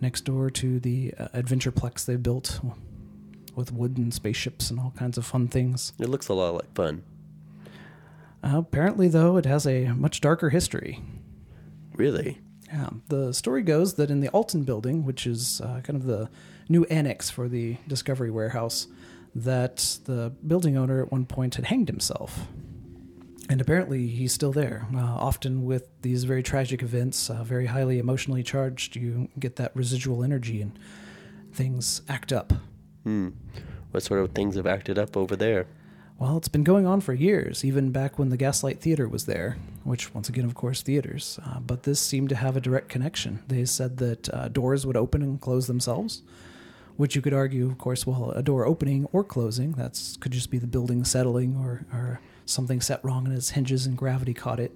Next 0.00 0.22
door 0.22 0.50
to 0.50 0.80
the 0.80 1.12
uh, 1.18 1.28
Adventureplex 1.34 2.06
they 2.06 2.16
built, 2.16 2.60
with 3.54 3.72
wood 3.72 3.98
and 3.98 4.12
spaceships 4.14 4.70
and 4.70 4.80
all 4.80 4.94
kinds 4.96 5.18
of 5.18 5.26
fun 5.26 5.48
things. 5.48 5.92
It 5.98 6.08
looks 6.08 6.28
a 6.28 6.34
lot 6.34 6.54
like 6.54 6.72
fun. 6.74 7.02
Uh, 8.42 8.58
apparently, 8.58 9.08
though, 9.08 9.36
it 9.36 9.44
has 9.44 9.66
a 9.66 9.88
much 9.88 10.20
darker 10.20 10.50
history. 10.50 11.02
Really? 11.94 12.38
Yeah, 12.68 12.88
the 13.08 13.32
story 13.34 13.62
goes 13.62 13.94
that 13.94 14.10
in 14.10 14.20
the 14.20 14.28
Alton 14.28 14.62
building, 14.62 15.04
which 15.04 15.26
is 15.26 15.60
uh, 15.60 15.80
kind 15.82 15.96
of 15.96 16.06
the 16.06 16.30
new 16.68 16.84
annex 16.84 17.28
for 17.28 17.48
the 17.48 17.76
Discovery 17.86 18.30
Warehouse, 18.30 18.86
that 19.34 19.98
the 20.04 20.32
building 20.46 20.78
owner 20.78 21.02
at 21.02 21.12
one 21.12 21.26
point 21.26 21.56
had 21.56 21.66
hanged 21.66 21.88
himself. 21.88 22.46
And 23.50 23.60
apparently 23.60 24.06
he's 24.06 24.32
still 24.32 24.52
there. 24.52 24.86
Uh, 24.94 25.00
often 25.00 25.64
with 25.64 25.88
these 26.02 26.22
very 26.22 26.40
tragic 26.40 26.82
events, 26.82 27.28
uh, 27.28 27.42
very 27.42 27.66
highly 27.66 27.98
emotionally 27.98 28.44
charged, 28.44 28.94
you 28.94 29.28
get 29.40 29.56
that 29.56 29.74
residual 29.74 30.22
energy 30.22 30.62
and 30.62 30.78
things 31.52 32.02
act 32.08 32.32
up. 32.32 32.52
Hmm. 33.02 33.30
What 33.90 34.04
sort 34.04 34.20
of 34.20 34.30
things 34.30 34.54
have 34.54 34.68
acted 34.68 35.00
up 35.00 35.16
over 35.16 35.34
there? 35.34 35.66
Well, 36.16 36.36
it's 36.36 36.46
been 36.46 36.62
going 36.62 36.86
on 36.86 37.00
for 37.00 37.12
years, 37.12 37.64
even 37.64 37.90
back 37.90 38.20
when 38.20 38.28
the 38.28 38.36
Gaslight 38.36 38.80
Theater 38.80 39.08
was 39.08 39.26
there, 39.26 39.56
which, 39.82 40.14
once 40.14 40.28
again, 40.28 40.44
of 40.44 40.54
course, 40.54 40.82
theaters. 40.82 41.40
Uh, 41.44 41.58
but 41.58 41.82
this 41.82 41.98
seemed 41.98 42.28
to 42.28 42.36
have 42.36 42.56
a 42.56 42.60
direct 42.60 42.88
connection. 42.88 43.42
They 43.48 43.64
said 43.64 43.96
that 43.96 44.32
uh, 44.32 44.46
doors 44.46 44.86
would 44.86 44.96
open 44.96 45.22
and 45.22 45.40
close 45.40 45.66
themselves, 45.66 46.22
which 46.96 47.16
you 47.16 47.22
could 47.22 47.34
argue, 47.34 47.66
of 47.66 47.78
course, 47.78 48.06
well, 48.06 48.30
a 48.30 48.44
door 48.44 48.64
opening 48.64 49.08
or 49.12 49.24
closing, 49.24 49.72
that 49.72 50.00
could 50.20 50.30
just 50.30 50.52
be 50.52 50.58
the 50.58 50.68
building 50.68 51.04
settling 51.04 51.56
or, 51.56 51.84
or 51.92 52.20
something 52.50 52.80
set 52.80 53.04
wrong 53.04 53.26
in 53.26 53.32
its 53.32 53.50
hinges 53.50 53.86
and 53.86 53.96
gravity 53.96 54.34
caught 54.34 54.60
it. 54.60 54.72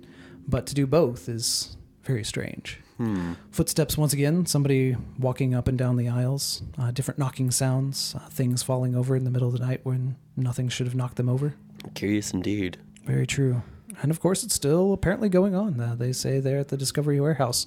But 0.46 0.66
to 0.66 0.74
do 0.74 0.86
both 0.86 1.28
is 1.28 1.76
very 2.04 2.24
strange. 2.24 2.80
Hmm. 2.98 3.32
Footsteps 3.50 3.98
once 3.98 4.12
again, 4.12 4.46
somebody 4.46 4.96
walking 5.18 5.54
up 5.54 5.66
and 5.66 5.76
down 5.76 5.96
the 5.96 6.08
aisles, 6.08 6.62
uh, 6.78 6.90
different 6.92 7.18
knocking 7.18 7.50
sounds, 7.50 8.14
uh, 8.14 8.28
things 8.28 8.62
falling 8.62 8.94
over 8.94 9.16
in 9.16 9.24
the 9.24 9.30
middle 9.30 9.48
of 9.48 9.54
the 9.54 9.66
night 9.66 9.80
when 9.82 10.16
nothing 10.36 10.68
should 10.68 10.86
have 10.86 10.94
knocked 10.94 11.16
them 11.16 11.28
over. 11.28 11.54
Curious 11.94 12.32
indeed. 12.32 12.78
Very 13.04 13.26
true. 13.26 13.62
And 14.00 14.10
of 14.10 14.20
course, 14.20 14.44
it's 14.44 14.54
still 14.54 14.92
apparently 14.92 15.28
going 15.28 15.54
on. 15.54 15.80
Uh, 15.80 15.94
they 15.96 16.12
say 16.12 16.40
there 16.40 16.58
at 16.58 16.68
the 16.68 16.76
Discovery 16.76 17.20
Warehouse, 17.20 17.66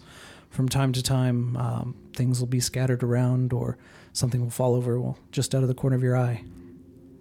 from 0.49 0.69
time 0.69 0.93
to 0.93 1.03
time, 1.03 1.57
um, 1.57 1.95
things 2.13 2.39
will 2.39 2.47
be 2.47 2.59
scattered 2.59 3.03
around 3.03 3.53
or 3.53 3.77
something 4.13 4.41
will 4.41 4.49
fall 4.49 4.75
over 4.75 4.99
well, 4.99 5.17
just 5.31 5.53
out 5.53 5.61
of 5.61 5.67
the 5.67 5.75
corner 5.75 5.95
of 5.95 6.03
your 6.03 6.17
eye. 6.17 6.43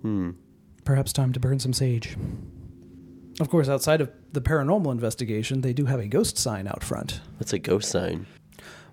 Hmm. 0.02 0.30
Perhaps 0.84 1.12
time 1.12 1.32
to 1.32 1.40
burn 1.40 1.58
some 1.58 1.72
sage. 1.72 2.16
Of 3.40 3.50
course, 3.50 3.68
outside 3.68 4.00
of 4.00 4.10
the 4.32 4.40
paranormal 4.40 4.90
investigation, 4.90 5.60
they 5.60 5.74
do 5.74 5.84
have 5.86 6.00
a 6.00 6.08
ghost 6.08 6.38
sign 6.38 6.66
out 6.66 6.82
front. 6.82 7.20
What's 7.36 7.52
a 7.52 7.58
ghost 7.58 7.90
sign? 7.90 8.26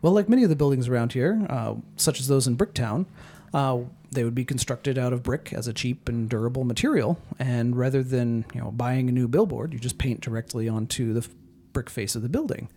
Well, 0.02 0.12
like 0.12 0.28
many 0.28 0.44
of 0.44 0.50
the 0.50 0.56
buildings 0.58 0.90
around 0.90 1.14
here, 1.14 1.46
uh, 1.50 1.76
such 1.96 2.20
as 2.20 2.28
those 2.28 2.46
in 2.46 2.58
Bricktown, 2.58 3.06
uh, 3.54 3.80
they 4.12 4.24
would 4.24 4.36
be 4.36 4.44
constructed 4.44 4.98
out 4.98 5.14
of 5.14 5.24
brick 5.24 5.54
as 5.54 5.68
a 5.68 5.74
cheap 5.74 6.10
and 6.10 6.30
durable 6.30 6.66
material. 6.66 7.20
And 7.40 7.76
rather 7.78 8.04
than 8.04 8.46
you 8.54 8.60
know 8.60 8.72
buying 8.72 9.08
a 9.08 9.14
new 9.14 9.28
billboard, 9.30 9.74
you 9.74 9.80
just 9.80 9.98
paint 9.98 10.20
directly 10.20 10.68
onto 10.68 11.14
the 11.14 11.22
f- 11.22 11.30
brick 11.72 11.90
face 11.90 12.16
of 12.16 12.22
the 12.22 12.30
building. 12.30 12.70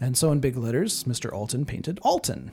And 0.00 0.16
so, 0.16 0.32
in 0.32 0.40
big 0.40 0.56
letters, 0.56 1.04
Mr. 1.04 1.30
Alton 1.32 1.66
painted 1.66 2.00
Alton. 2.02 2.50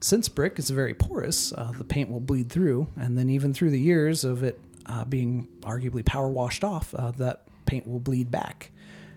Since 0.00 0.28
brick 0.28 0.58
is 0.58 0.70
very 0.70 0.94
porous, 0.94 1.52
uh, 1.54 1.72
the 1.76 1.84
paint 1.84 2.10
will 2.10 2.20
bleed 2.20 2.50
through, 2.50 2.88
and 2.96 3.18
then 3.18 3.30
even 3.30 3.52
through 3.54 3.70
the 3.70 3.80
years 3.80 4.22
of 4.22 4.44
it 4.44 4.60
uh, 4.86 5.04
being 5.04 5.48
arguably 5.62 6.04
power 6.04 6.28
washed 6.28 6.62
off, 6.62 6.94
uh, 6.94 7.10
that 7.12 7.47
paint 7.68 7.86
will 7.86 8.00
bleed 8.00 8.30
back. 8.30 8.72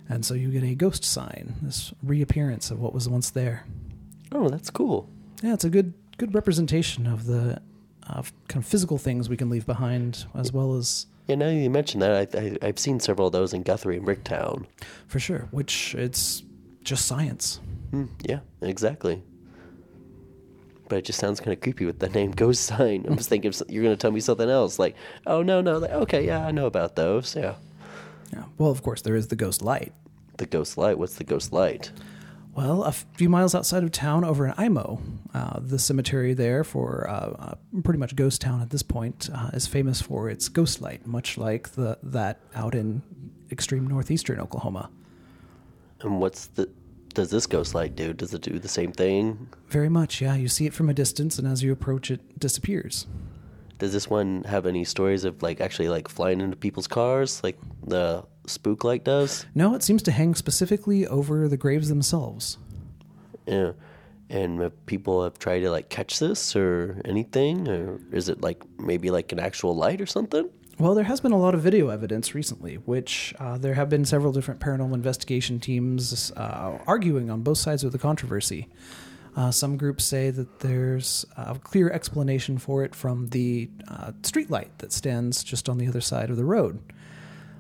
And 0.10 0.25
so 0.25 0.34
you 0.34 0.50
get 0.51 0.63
a 0.63 0.75
ghost 0.75 1.03
sign, 1.05 1.55
this 1.62 1.93
reappearance 2.03 2.70
of 2.70 2.79
what 2.79 2.93
was 2.93 3.08
once 3.08 3.29
there. 3.29 3.65
Oh, 4.31 4.50
that's 4.50 4.70
cool. 4.70 5.10
Yeah, 5.41 5.53
it's 5.53 5.63
a 5.63 5.70
good 5.70 5.93
good 6.17 6.36
representation 6.36 7.08
of 7.08 7.25
the 7.25 7.62
of 8.08 8.34
kind 8.48 8.63
of 8.63 8.70
physical 8.70 8.98
things 8.98 9.29
we 9.29 9.38
can 9.38 9.50
leave 9.50 9.65
behind, 9.65 10.25
as 10.36 10.51
well 10.51 10.75
as 10.75 11.05
Yeah, 11.27 11.36
now 11.36 11.48
you 11.50 11.70
mention 11.70 12.01
that, 12.01 12.36
I, 12.36 12.38
I, 12.38 12.58
I've 12.67 12.79
seen 12.79 13.00
several 13.00 13.27
of 13.27 13.34
those 13.34 13.53
in 13.53 13.63
Guthrie 13.63 13.98
and 13.98 14.05
Bricktown. 14.05 14.65
for 15.08 15.20
sure, 15.20 15.48
which 15.51 15.96
it's 15.96 16.43
just 16.84 17.05
science. 17.05 17.60
Hmm, 17.91 18.05
yeah, 18.24 18.39
exactly. 18.62 19.24
But 20.89 20.98
it 20.98 21.05
just 21.05 21.20
sounds 21.20 21.39
kind 21.39 21.53
of 21.53 21.62
creepy 21.62 21.86
with 21.86 22.00
the 22.00 22.10
name 22.20 22.31
Ghost 22.31 22.63
Sign. 22.63 23.05
I'm 23.08 23.15
just 23.15 23.29
thinking 23.29 23.53
you're 23.70 23.84
going 23.84 23.96
to 23.96 24.01
tell 24.01 24.12
me 24.12 24.20
something 24.20 24.50
else. 24.50 24.77
Like, 24.77 24.96
oh, 25.25 25.41
no, 25.41 25.62
no. 25.62 25.77
Like, 25.77 25.91
okay, 25.91 26.25
yeah, 26.25 26.46
I 26.46 26.51
know 26.51 26.65
about 26.65 26.96
those. 26.98 27.36
Yeah. 27.36 27.55
Yeah. 28.34 28.44
Well, 28.58 28.72
of 28.72 28.82
course, 28.84 29.02
there 29.02 29.16
is 29.16 29.28
the 29.28 29.36
ghost 29.36 29.62
light. 29.62 29.94
The 30.38 30.46
Ghost 30.48 30.78
Light. 30.78 30.98
What's 30.98 31.16
the 31.16 31.24
Ghost 31.24 31.54
Light? 31.54 31.92
Well, 32.56 32.84
a 32.84 32.92
few 32.92 33.30
miles 33.30 33.56
outside 33.56 33.84
of 33.84 33.92
town, 33.92 34.26
over 34.26 34.48
in 34.48 34.54
Imo, 34.60 35.00
uh, 35.34 35.60
the 35.62 35.80
cemetery 35.80 36.34
there 36.34 36.64
for 36.64 37.08
uh, 37.08 37.14
uh, 37.14 37.56
pretty 37.84 38.00
much 38.00 38.16
ghost 38.16 38.42
town 38.42 38.62
at 38.62 38.72
this 38.72 38.84
point 38.84 39.30
uh, 39.34 39.52
is 39.54 39.68
famous 39.68 40.02
for 40.02 40.30
its 40.30 40.50
ghost 40.50 40.82
light, 40.82 41.06
much 41.06 41.38
like 41.38 41.70
the 41.70 41.98
that 42.04 42.40
out 42.56 42.76
in 42.76 43.04
extreme 43.52 43.88
northeastern 43.88 44.40
Oklahoma. 44.40 44.90
And 46.02 46.20
what's 46.20 46.48
the. 46.48 46.70
Does 47.14 47.30
this 47.30 47.46
Ghost 47.46 47.76
Light 47.76 47.94
do? 47.94 48.14
Does 48.14 48.34
it 48.34 48.42
do 48.42 48.58
the 48.58 48.70
same 48.70 48.94
thing? 48.94 49.50
Very 49.68 49.90
much, 49.90 50.22
yeah. 50.22 50.34
You 50.36 50.48
see 50.48 50.66
it 50.66 50.74
from 50.74 50.90
a 50.90 50.94
distance, 50.94 51.38
and 51.38 51.46
as 51.46 51.62
you 51.62 51.74
approach, 51.74 52.10
it 52.10 52.40
disappears. 52.40 53.06
Does 53.82 53.94
this 53.94 54.08
one 54.08 54.44
have 54.44 54.68
any 54.68 54.84
stories 54.84 55.26
of, 55.26 55.42
like, 55.42 55.60
actually, 55.60 55.90
like, 55.90 56.08
flying 56.08 56.40
into 56.40 56.56
people's 56.56 56.86
cars, 56.86 57.44
like 57.44 57.58
the 57.84 58.24
Spook 58.46 58.84
Light 58.84 59.04
does? 59.04 59.44
No, 59.56 59.74
it 59.74 59.82
seems 59.82 60.04
to 60.04 60.12
hang 60.12 60.36
specifically 60.36 61.08
over 61.08 61.48
the 61.48 61.58
graves 61.58 61.90
themselves. 61.90 62.60
Yeah. 63.48 63.72
And 64.30 64.62
have 64.62 64.86
people 64.86 65.24
have 65.24 65.40
tried 65.40 65.62
to, 65.62 65.72
like, 65.72 65.90
catch 65.90 66.20
this 66.20 66.56
or 66.56 67.02
anything? 67.06 67.68
Or 67.68 68.00
is 68.12 68.30
it, 68.30 68.42
like, 68.42 68.62
maybe, 68.80 69.10
like, 69.10 69.32
an 69.32 69.40
actual 69.40 69.76
light 69.76 70.00
or 70.00 70.06
something? 70.06 70.48
Well, 70.78 70.94
there 70.94 71.06
has 71.06 71.20
been 71.20 71.32
a 71.32 71.40
lot 71.40 71.56
of 71.56 71.62
video 71.62 71.90
evidence 71.90 72.36
recently, 72.36 72.76
which 72.76 73.34
uh, 73.40 73.58
there 73.58 73.74
have 73.74 73.90
been 73.90 74.06
several 74.06 74.32
different 74.32 74.60
paranormal 74.60 74.94
investigation 74.94 75.60
teams 75.60 76.32
uh, 76.38 76.78
arguing 76.86 77.32
on 77.32 77.42
both 77.42 77.58
sides 77.58 77.84
of 77.84 77.94
the 77.94 77.98
controversy. 77.98 78.70
Uh, 79.36 79.50
some 79.52 79.78
groups 79.78 80.04
say 80.04 80.30
that 80.30 80.60
there's 80.60 81.26
a 81.38 81.58
clear 81.58 81.90
explanation 81.90 82.58
for 82.58 82.84
it 82.84 82.94
from 82.94 83.30
the 83.30 83.70
uh, 83.88 84.12
street 84.24 84.50
light 84.50 84.78
that 84.80 84.92
stands 84.92 85.44
just 85.44 85.70
on 85.70 85.78
the 85.78 85.88
other 85.88 86.02
side 86.02 86.30
of 86.30 86.36
the 86.38 86.44
road, 86.44 86.80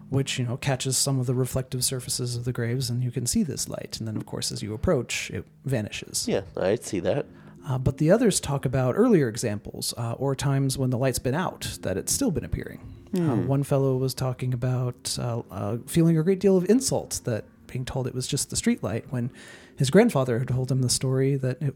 which 0.09 0.37
you 0.37 0.45
know 0.45 0.57
catches 0.57 0.97
some 0.97 1.19
of 1.19 1.27
the 1.27 1.33
reflective 1.33 1.83
surfaces 1.83 2.35
of 2.35 2.43
the 2.43 2.51
graves, 2.51 2.89
and 2.89 3.03
you 3.03 3.11
can 3.11 3.25
see 3.25 3.43
this 3.43 3.69
light. 3.69 3.97
And 3.99 4.07
then, 4.07 4.17
of 4.17 4.25
course, 4.25 4.51
as 4.51 4.61
you 4.61 4.73
approach, 4.73 5.31
it 5.31 5.45
vanishes. 5.63 6.27
Yeah, 6.27 6.41
I'd 6.57 6.83
see 6.83 6.99
that. 6.99 7.25
Uh, 7.67 7.77
but 7.77 7.99
the 7.99 8.11
others 8.11 8.39
talk 8.39 8.65
about 8.65 8.95
earlier 8.97 9.27
examples 9.27 9.93
uh, 9.97 10.13
or 10.13 10.35
times 10.35 10.77
when 10.77 10.89
the 10.89 10.97
light's 10.97 11.19
been 11.19 11.35
out 11.35 11.77
that 11.81 11.95
it's 11.95 12.11
still 12.11 12.31
been 12.31 12.43
appearing. 12.43 12.81
Uh, 13.15 13.35
one 13.35 13.61
fellow 13.61 13.97
was 13.97 14.13
talking 14.13 14.53
about 14.53 15.17
uh, 15.19 15.41
uh, 15.51 15.77
feeling 15.85 16.17
a 16.17 16.23
great 16.23 16.39
deal 16.39 16.55
of 16.55 16.69
insult 16.69 17.19
that 17.25 17.43
being 17.71 17.85
told 17.85 18.07
it 18.07 18.13
was 18.13 18.27
just 18.27 18.49
the 18.49 18.55
street 18.55 18.83
light 18.83 19.05
when 19.09 19.31
his 19.77 19.89
grandfather 19.89 20.39
had 20.39 20.49
told 20.49 20.71
him 20.71 20.81
the 20.81 20.89
story 20.89 21.35
that 21.35 21.61
it 21.61 21.73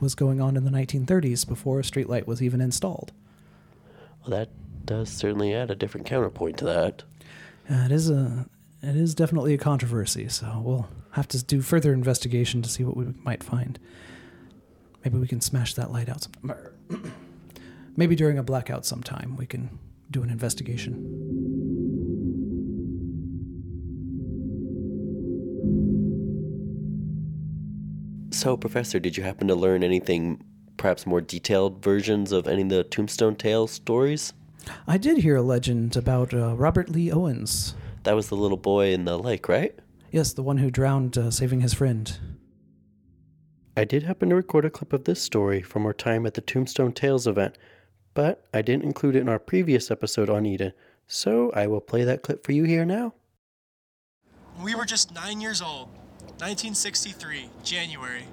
was 0.00 0.14
going 0.14 0.40
on 0.40 0.56
in 0.56 0.64
the 0.64 0.70
1930s 0.70 1.46
before 1.46 1.80
a 1.80 1.84
street 1.84 2.08
light 2.08 2.26
was 2.26 2.42
even 2.42 2.60
installed. 2.60 3.12
Well, 4.20 4.30
that 4.38 4.50
does 4.84 5.08
certainly 5.08 5.54
add 5.54 5.70
a 5.70 5.74
different 5.74 6.06
counterpoint 6.06 6.58
to 6.58 6.64
that. 6.66 7.02
Uh, 7.70 7.84
it 7.84 7.92
is 7.92 8.10
a 8.10 8.46
it 8.80 8.94
is 8.94 9.14
definitely 9.14 9.54
a 9.54 9.58
controversy, 9.58 10.28
so 10.28 10.62
we'll 10.64 10.88
have 11.12 11.26
to 11.28 11.42
do 11.42 11.60
further 11.60 11.92
investigation 11.92 12.62
to 12.62 12.68
see 12.68 12.84
what 12.84 12.96
we 12.96 13.06
might 13.24 13.42
find. 13.42 13.78
Maybe 15.04 15.18
we 15.18 15.26
can 15.26 15.40
smash 15.40 15.74
that 15.74 15.90
light 15.90 16.08
out 16.08 16.22
sometime. 16.22 17.12
Maybe 17.96 18.14
during 18.14 18.38
a 18.38 18.44
blackout 18.44 18.86
sometime 18.86 19.36
we 19.36 19.46
can 19.46 19.78
do 20.10 20.22
an 20.22 20.30
investigation. 20.30 21.17
So, 28.38 28.56
Professor, 28.56 29.00
did 29.00 29.16
you 29.16 29.24
happen 29.24 29.48
to 29.48 29.56
learn 29.56 29.82
anything, 29.82 30.44
perhaps 30.76 31.08
more 31.08 31.20
detailed 31.20 31.82
versions 31.82 32.30
of 32.30 32.46
any 32.46 32.62
of 32.62 32.68
the 32.68 32.84
Tombstone 32.84 33.34
Tales 33.34 33.72
stories? 33.72 34.32
I 34.86 34.96
did 34.96 35.18
hear 35.18 35.34
a 35.34 35.42
legend 35.42 35.96
about 35.96 36.32
uh, 36.32 36.54
Robert 36.54 36.88
Lee 36.88 37.10
Owens. 37.10 37.74
That 38.04 38.14
was 38.14 38.28
the 38.28 38.36
little 38.36 38.56
boy 38.56 38.92
in 38.92 39.06
the 39.06 39.18
lake, 39.18 39.48
right? 39.48 39.76
Yes, 40.12 40.34
the 40.34 40.44
one 40.44 40.58
who 40.58 40.70
drowned 40.70 41.18
uh, 41.18 41.32
saving 41.32 41.62
his 41.62 41.74
friend. 41.74 42.16
I 43.76 43.82
did 43.84 44.04
happen 44.04 44.28
to 44.28 44.36
record 44.36 44.64
a 44.64 44.70
clip 44.70 44.92
of 44.92 45.02
this 45.02 45.20
story 45.20 45.60
from 45.60 45.84
our 45.84 45.92
time 45.92 46.24
at 46.24 46.34
the 46.34 46.40
Tombstone 46.40 46.92
Tales 46.92 47.26
event, 47.26 47.58
but 48.14 48.46
I 48.54 48.62
didn't 48.62 48.84
include 48.84 49.16
it 49.16 49.20
in 49.22 49.28
our 49.28 49.40
previous 49.40 49.90
episode 49.90 50.30
on 50.30 50.46
Enid, 50.46 50.74
so 51.08 51.50
I 51.56 51.66
will 51.66 51.80
play 51.80 52.04
that 52.04 52.22
clip 52.22 52.46
for 52.46 52.52
you 52.52 52.62
here 52.62 52.84
now. 52.84 53.14
We 54.62 54.76
were 54.76 54.84
just 54.84 55.12
nine 55.12 55.40
years 55.40 55.60
old, 55.60 55.88
1963, 56.38 57.50
January. 57.62 58.24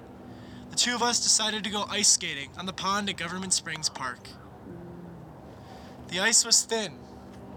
The 0.70 0.76
two 0.76 0.94
of 0.94 1.02
us 1.02 1.20
decided 1.20 1.64
to 1.64 1.70
go 1.70 1.84
ice 1.88 2.08
skating 2.08 2.50
on 2.58 2.66
the 2.66 2.72
pond 2.72 3.08
at 3.08 3.16
Government 3.16 3.52
Springs 3.52 3.88
Park. 3.88 4.28
The 6.08 6.20
ice 6.20 6.44
was 6.44 6.62
thin. 6.62 6.92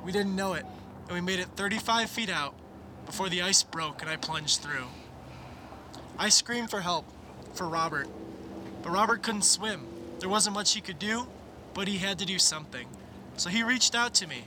We 0.04 0.12
didn't 0.12 0.36
know 0.36 0.54
it, 0.54 0.66
and 1.08 1.12
we 1.14 1.22
made 1.22 1.40
it 1.40 1.48
35 1.56 2.10
feet 2.10 2.30
out 2.30 2.56
before 3.06 3.30
the 3.30 3.42
ice 3.42 3.64
broke 3.64 4.02
and 4.02 4.10
I 4.10 4.16
plunged 4.16 4.62
through. 4.62 4.88
I 6.18 6.30
screamed 6.30 6.70
for 6.70 6.82
help, 6.82 7.06
for 7.54 7.68
Robert, 7.68 8.08
but 8.82 8.92
Robert 8.92 9.24
couldn't 9.24 9.44
swim. 9.44 9.86
There 10.20 10.30
wasn't 10.30 10.56
much 10.56 10.74
he 10.74 10.82
could 10.82 11.00
do, 11.00 11.28
but 11.74 11.88
he 11.88 11.98
had 11.98 12.20
to 12.20 12.26
do 12.26 12.40
something. 12.40 12.88
So 13.38 13.50
he 13.50 13.64
reached 13.64 13.96
out 13.96 14.14
to 14.16 14.28
me, 14.28 14.46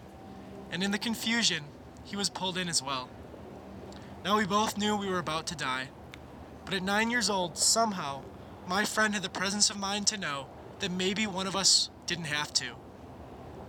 and 0.70 0.82
in 0.82 0.90
the 0.90 0.98
confusion, 0.98 1.64
he 2.04 2.16
was 2.16 2.28
pulled 2.28 2.58
in 2.58 2.68
as 2.68 2.82
well. 2.82 3.08
Now 4.24 4.36
we 4.36 4.46
both 4.46 4.78
knew 4.78 4.96
we 4.96 5.08
were 5.10 5.18
about 5.18 5.48
to 5.48 5.56
die, 5.56 5.88
but 6.64 6.74
at 6.74 6.82
nine 6.82 7.10
years 7.10 7.28
old, 7.28 7.58
somehow, 7.58 8.22
my 8.68 8.84
friend 8.84 9.14
had 9.14 9.24
the 9.24 9.28
presence 9.28 9.68
of 9.68 9.78
mind 9.78 10.06
to 10.08 10.16
know 10.16 10.46
that 10.78 10.92
maybe 10.92 11.26
one 11.26 11.48
of 11.48 11.56
us 11.56 11.90
didn't 12.06 12.26
have 12.26 12.52
to. 12.54 12.66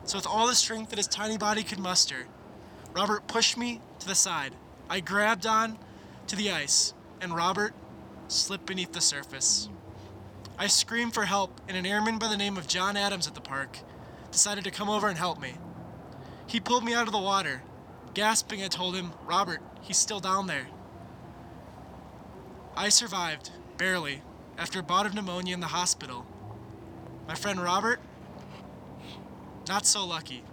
So, 0.06 0.18
with 0.18 0.28
all 0.28 0.46
the 0.48 0.54
strength 0.54 0.90
that 0.90 1.00
his 1.00 1.08
tiny 1.08 1.38
body 1.38 1.64
could 1.64 1.80
muster, 1.80 2.28
Robert 2.94 3.28
pushed 3.28 3.58
me 3.58 3.82
to 4.00 4.08
the 4.08 4.14
side. 4.14 4.54
I 4.90 5.00
grabbed 5.00 5.48
on 5.48 5.80
to 6.28 6.36
the 6.36 6.52
ice, 6.52 6.94
and 7.20 7.36
Robert 7.36 7.74
slipped 8.28 8.68
beneath 8.68 8.92
the 8.92 9.02
surface. 9.02 9.70
I 10.60 10.68
screamed 10.68 11.16
for 11.16 11.26
help, 11.26 11.62
and 11.68 11.76
an 11.76 11.88
airman 11.88 12.20
by 12.20 12.28
the 12.28 12.38
name 12.38 12.58
of 12.58 12.68
John 12.68 12.96
Adams 12.96 13.28
at 13.28 13.34
the 13.34 13.42
park 13.42 13.80
decided 14.32 14.64
to 14.66 14.72
come 14.72 14.90
over 14.90 15.08
and 15.08 15.18
help 15.18 15.42
me. 15.42 15.56
He 16.46 16.60
pulled 16.60 16.84
me 16.84 16.94
out 16.94 17.08
of 17.08 17.14
the 17.14 17.20
water. 17.20 17.64
Gasping, 18.14 18.64
I 18.64 18.68
told 18.68 18.96
him, 18.96 19.12
Robert, 19.26 19.62
he's 19.82 19.98
still 19.98 20.20
down 20.20 20.48
there. 20.48 20.68
I 22.76 22.90
survived, 22.90 23.52
barely, 23.78 24.22
after 24.58 24.80
a 24.80 24.84
bout 24.84 25.06
of 25.06 25.14
pneumonia 25.14 25.54
in 25.54 25.60
the 25.60 25.68
hospital. 25.68 26.26
My 27.28 27.36
friend 27.36 27.60
Robert, 27.60 28.00
not 29.68 29.86
so 29.86 30.06
lucky. 30.06 30.44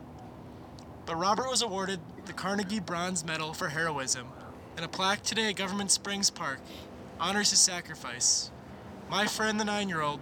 But 1.05 1.17
Robert 1.17 1.51
was 1.51 1.63
awarded 1.63 2.01
the 2.27 2.33
Carnegie 2.33 2.81
Bronze 2.81 3.25
Medal 3.25 3.53
for 3.53 3.69
heroism, 3.69 4.29
and 4.77 4.85
a 4.85 4.89
plaque 4.89 5.23
today 5.23 5.49
at 5.49 5.57
Government 5.57 5.91
Springs 5.91 6.31
Park 6.31 6.61
honors 7.19 7.51
his 7.51 7.59
sacrifice. 7.59 8.51
My 9.11 9.27
friend, 9.27 9.59
the 9.59 9.65
nine 9.65 9.89
year 9.89 10.01
old, 10.01 10.21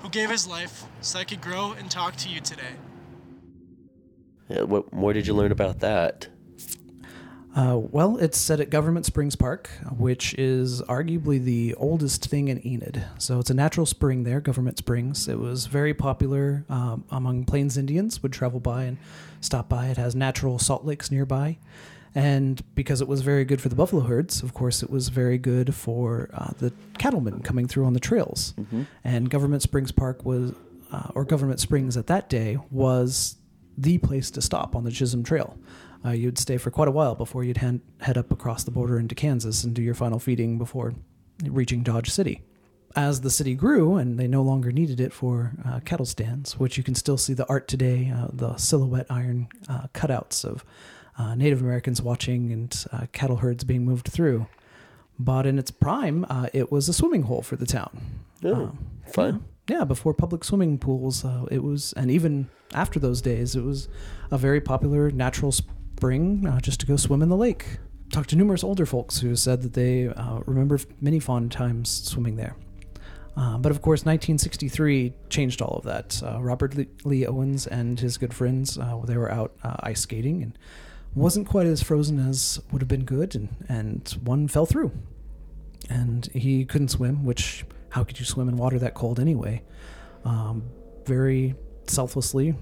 who 0.00 0.08
gave 0.08 0.30
his 0.30 0.46
life 0.46 0.84
so 1.00 1.18
I 1.18 1.24
could 1.24 1.40
grow 1.40 1.72
and 1.72 1.90
talk 1.90 2.16
to 2.16 2.28
you 2.28 2.40
today. 2.40 2.74
Yeah, 4.48 4.62
what 4.62 4.92
more 4.92 5.12
did 5.12 5.26
you 5.26 5.34
learn 5.34 5.52
about 5.52 5.80
that? 5.80 6.28
Uh, 7.54 7.76
well, 7.76 8.16
it's 8.16 8.38
set 8.38 8.60
at 8.60 8.70
Government 8.70 9.04
Springs 9.04 9.36
Park, 9.36 9.68
which 9.98 10.32
is 10.34 10.80
arguably 10.82 11.42
the 11.42 11.74
oldest 11.74 12.24
thing 12.24 12.48
in 12.48 12.66
Enid. 12.66 13.04
So 13.18 13.38
it's 13.40 13.50
a 13.50 13.54
natural 13.54 13.84
spring 13.84 14.24
there, 14.24 14.40
Government 14.40 14.78
Springs. 14.78 15.28
It 15.28 15.38
was 15.38 15.66
very 15.66 15.92
popular 15.92 16.64
um, 16.70 17.04
among 17.10 17.44
Plains 17.44 17.76
Indians, 17.76 18.22
would 18.22 18.32
travel 18.32 18.58
by 18.58 18.84
and 18.84 18.96
stop 19.42 19.68
by. 19.68 19.88
It 19.88 19.98
has 19.98 20.14
natural 20.14 20.58
salt 20.58 20.86
lakes 20.86 21.10
nearby. 21.10 21.58
And 22.14 22.62
because 22.74 23.00
it 23.02 23.08
was 23.08 23.20
very 23.22 23.44
good 23.44 23.60
for 23.60 23.68
the 23.68 23.74
buffalo 23.76 24.02
herds, 24.02 24.42
of 24.42 24.54
course, 24.54 24.82
it 24.82 24.88
was 24.90 25.08
very 25.08 25.38
good 25.38 25.74
for 25.74 26.30
uh, 26.32 26.52
the 26.58 26.72
cattlemen 26.98 27.40
coming 27.40 27.66
through 27.68 27.84
on 27.84 27.92
the 27.92 28.00
trails. 28.00 28.54
And 29.04 29.28
Government 29.30 29.62
Springs 29.62 29.92
Park 29.92 30.24
was, 30.24 30.54
uh, 30.90 31.08
or 31.14 31.24
Government 31.24 31.60
Springs 31.60 31.96
at 31.98 32.06
that 32.08 32.28
day, 32.30 32.58
was 32.70 33.36
the 33.78 33.96
place 33.98 34.30
to 34.30 34.42
stop 34.42 34.76
on 34.76 34.84
the 34.84 34.90
Chisholm 34.90 35.22
Trail. 35.22 35.56
Uh, 36.04 36.10
you'd 36.10 36.38
stay 36.38 36.56
for 36.56 36.70
quite 36.70 36.88
a 36.88 36.92
while 36.92 37.14
before 37.14 37.44
you'd 37.44 37.58
hand, 37.58 37.80
head 38.00 38.18
up 38.18 38.32
across 38.32 38.64
the 38.64 38.70
border 38.70 38.98
into 38.98 39.14
Kansas 39.14 39.62
and 39.64 39.74
do 39.74 39.82
your 39.82 39.94
final 39.94 40.18
feeding 40.18 40.58
before 40.58 40.94
reaching 41.44 41.82
Dodge 41.82 42.10
City. 42.10 42.42
As 42.94 43.20
the 43.22 43.30
city 43.30 43.54
grew 43.54 43.96
and 43.96 44.18
they 44.18 44.26
no 44.26 44.42
longer 44.42 44.70
needed 44.72 45.00
it 45.00 45.12
for 45.12 45.52
uh, 45.64 45.80
cattle 45.80 46.04
stands, 46.04 46.58
which 46.58 46.76
you 46.76 46.82
can 46.84 46.94
still 46.94 47.16
see 47.16 47.32
the 47.34 47.48
art 47.48 47.66
today, 47.68 48.12
uh, 48.14 48.28
the 48.32 48.56
silhouette 48.56 49.06
iron 49.08 49.48
uh, 49.68 49.86
cutouts 49.94 50.44
of 50.44 50.64
uh, 51.18 51.34
Native 51.34 51.62
Americans 51.62 52.02
watching 52.02 52.52
and 52.52 52.84
uh, 52.92 53.06
cattle 53.12 53.36
herds 53.36 53.64
being 53.64 53.84
moved 53.84 54.08
through. 54.08 54.46
But 55.18 55.46
in 55.46 55.58
its 55.58 55.70
prime, 55.70 56.26
uh, 56.28 56.48
it 56.52 56.70
was 56.72 56.88
a 56.88 56.92
swimming 56.92 57.22
hole 57.22 57.42
for 57.42 57.56
the 57.56 57.66
town. 57.66 58.00
Oh, 58.44 58.54
Um, 58.54 58.78
fun. 59.06 59.44
yeah, 59.70 59.84
before 59.84 60.12
public 60.14 60.42
swimming 60.42 60.78
pools, 60.78 61.24
uh, 61.24 61.46
it 61.50 61.62
was, 61.62 61.92
and 61.94 62.10
even 62.10 62.48
after 62.74 62.98
those 62.98 63.22
days, 63.22 63.54
it 63.54 63.62
was 63.62 63.88
a 64.30 64.36
very 64.38 64.60
popular 64.60 65.10
natural 65.10 65.52
spring 66.02 66.44
uh, 66.48 66.58
just 66.58 66.80
to 66.80 66.86
go 66.86 66.96
swim 66.96 67.22
in 67.22 67.28
the 67.28 67.36
lake. 67.36 67.78
Talked 68.10 68.30
to 68.30 68.36
numerous 68.36 68.64
older 68.64 68.86
folks 68.86 69.20
who 69.20 69.36
said 69.36 69.62
that 69.62 69.74
they 69.74 70.08
uh, 70.08 70.40
remember 70.46 70.80
many 71.00 71.20
fond 71.20 71.52
times 71.52 71.88
swimming 71.88 72.34
there. 72.34 72.56
Uh, 73.36 73.56
but 73.58 73.70
of 73.70 73.80
course, 73.82 74.00
1963 74.00 75.12
changed 75.28 75.62
all 75.62 75.76
of 75.76 75.84
that. 75.84 76.20
Uh, 76.20 76.42
Robert 76.42 76.74
Lee, 77.04 77.24
Owens 77.24 77.68
and 77.68 78.00
his 78.00 78.18
good 78.18 78.34
friends, 78.34 78.76
uh, 78.78 79.00
they 79.04 79.16
were 79.16 79.30
out 79.30 79.52
uh, 79.62 79.76
ice 79.78 80.00
skating 80.00 80.42
and 80.42 80.58
wasn't 81.14 81.46
quite 81.46 81.68
as 81.68 81.84
frozen 81.84 82.18
as 82.18 82.60
would 82.72 82.82
have 82.82 82.88
been 82.88 83.04
good, 83.04 83.36
and, 83.36 83.48
and 83.68 84.18
one 84.24 84.48
fell 84.48 84.66
through 84.66 84.90
and 85.88 86.26
he 86.34 86.64
couldn't 86.64 86.88
swim. 86.88 87.24
Which 87.24 87.64
how 87.90 88.02
could 88.02 88.18
you 88.18 88.26
swim 88.26 88.48
in 88.48 88.56
water 88.56 88.80
that 88.80 88.94
cold 88.94 89.20
anyway? 89.20 89.62
Um, 90.24 90.64
very 91.06 91.54
selflessly, 91.86 92.56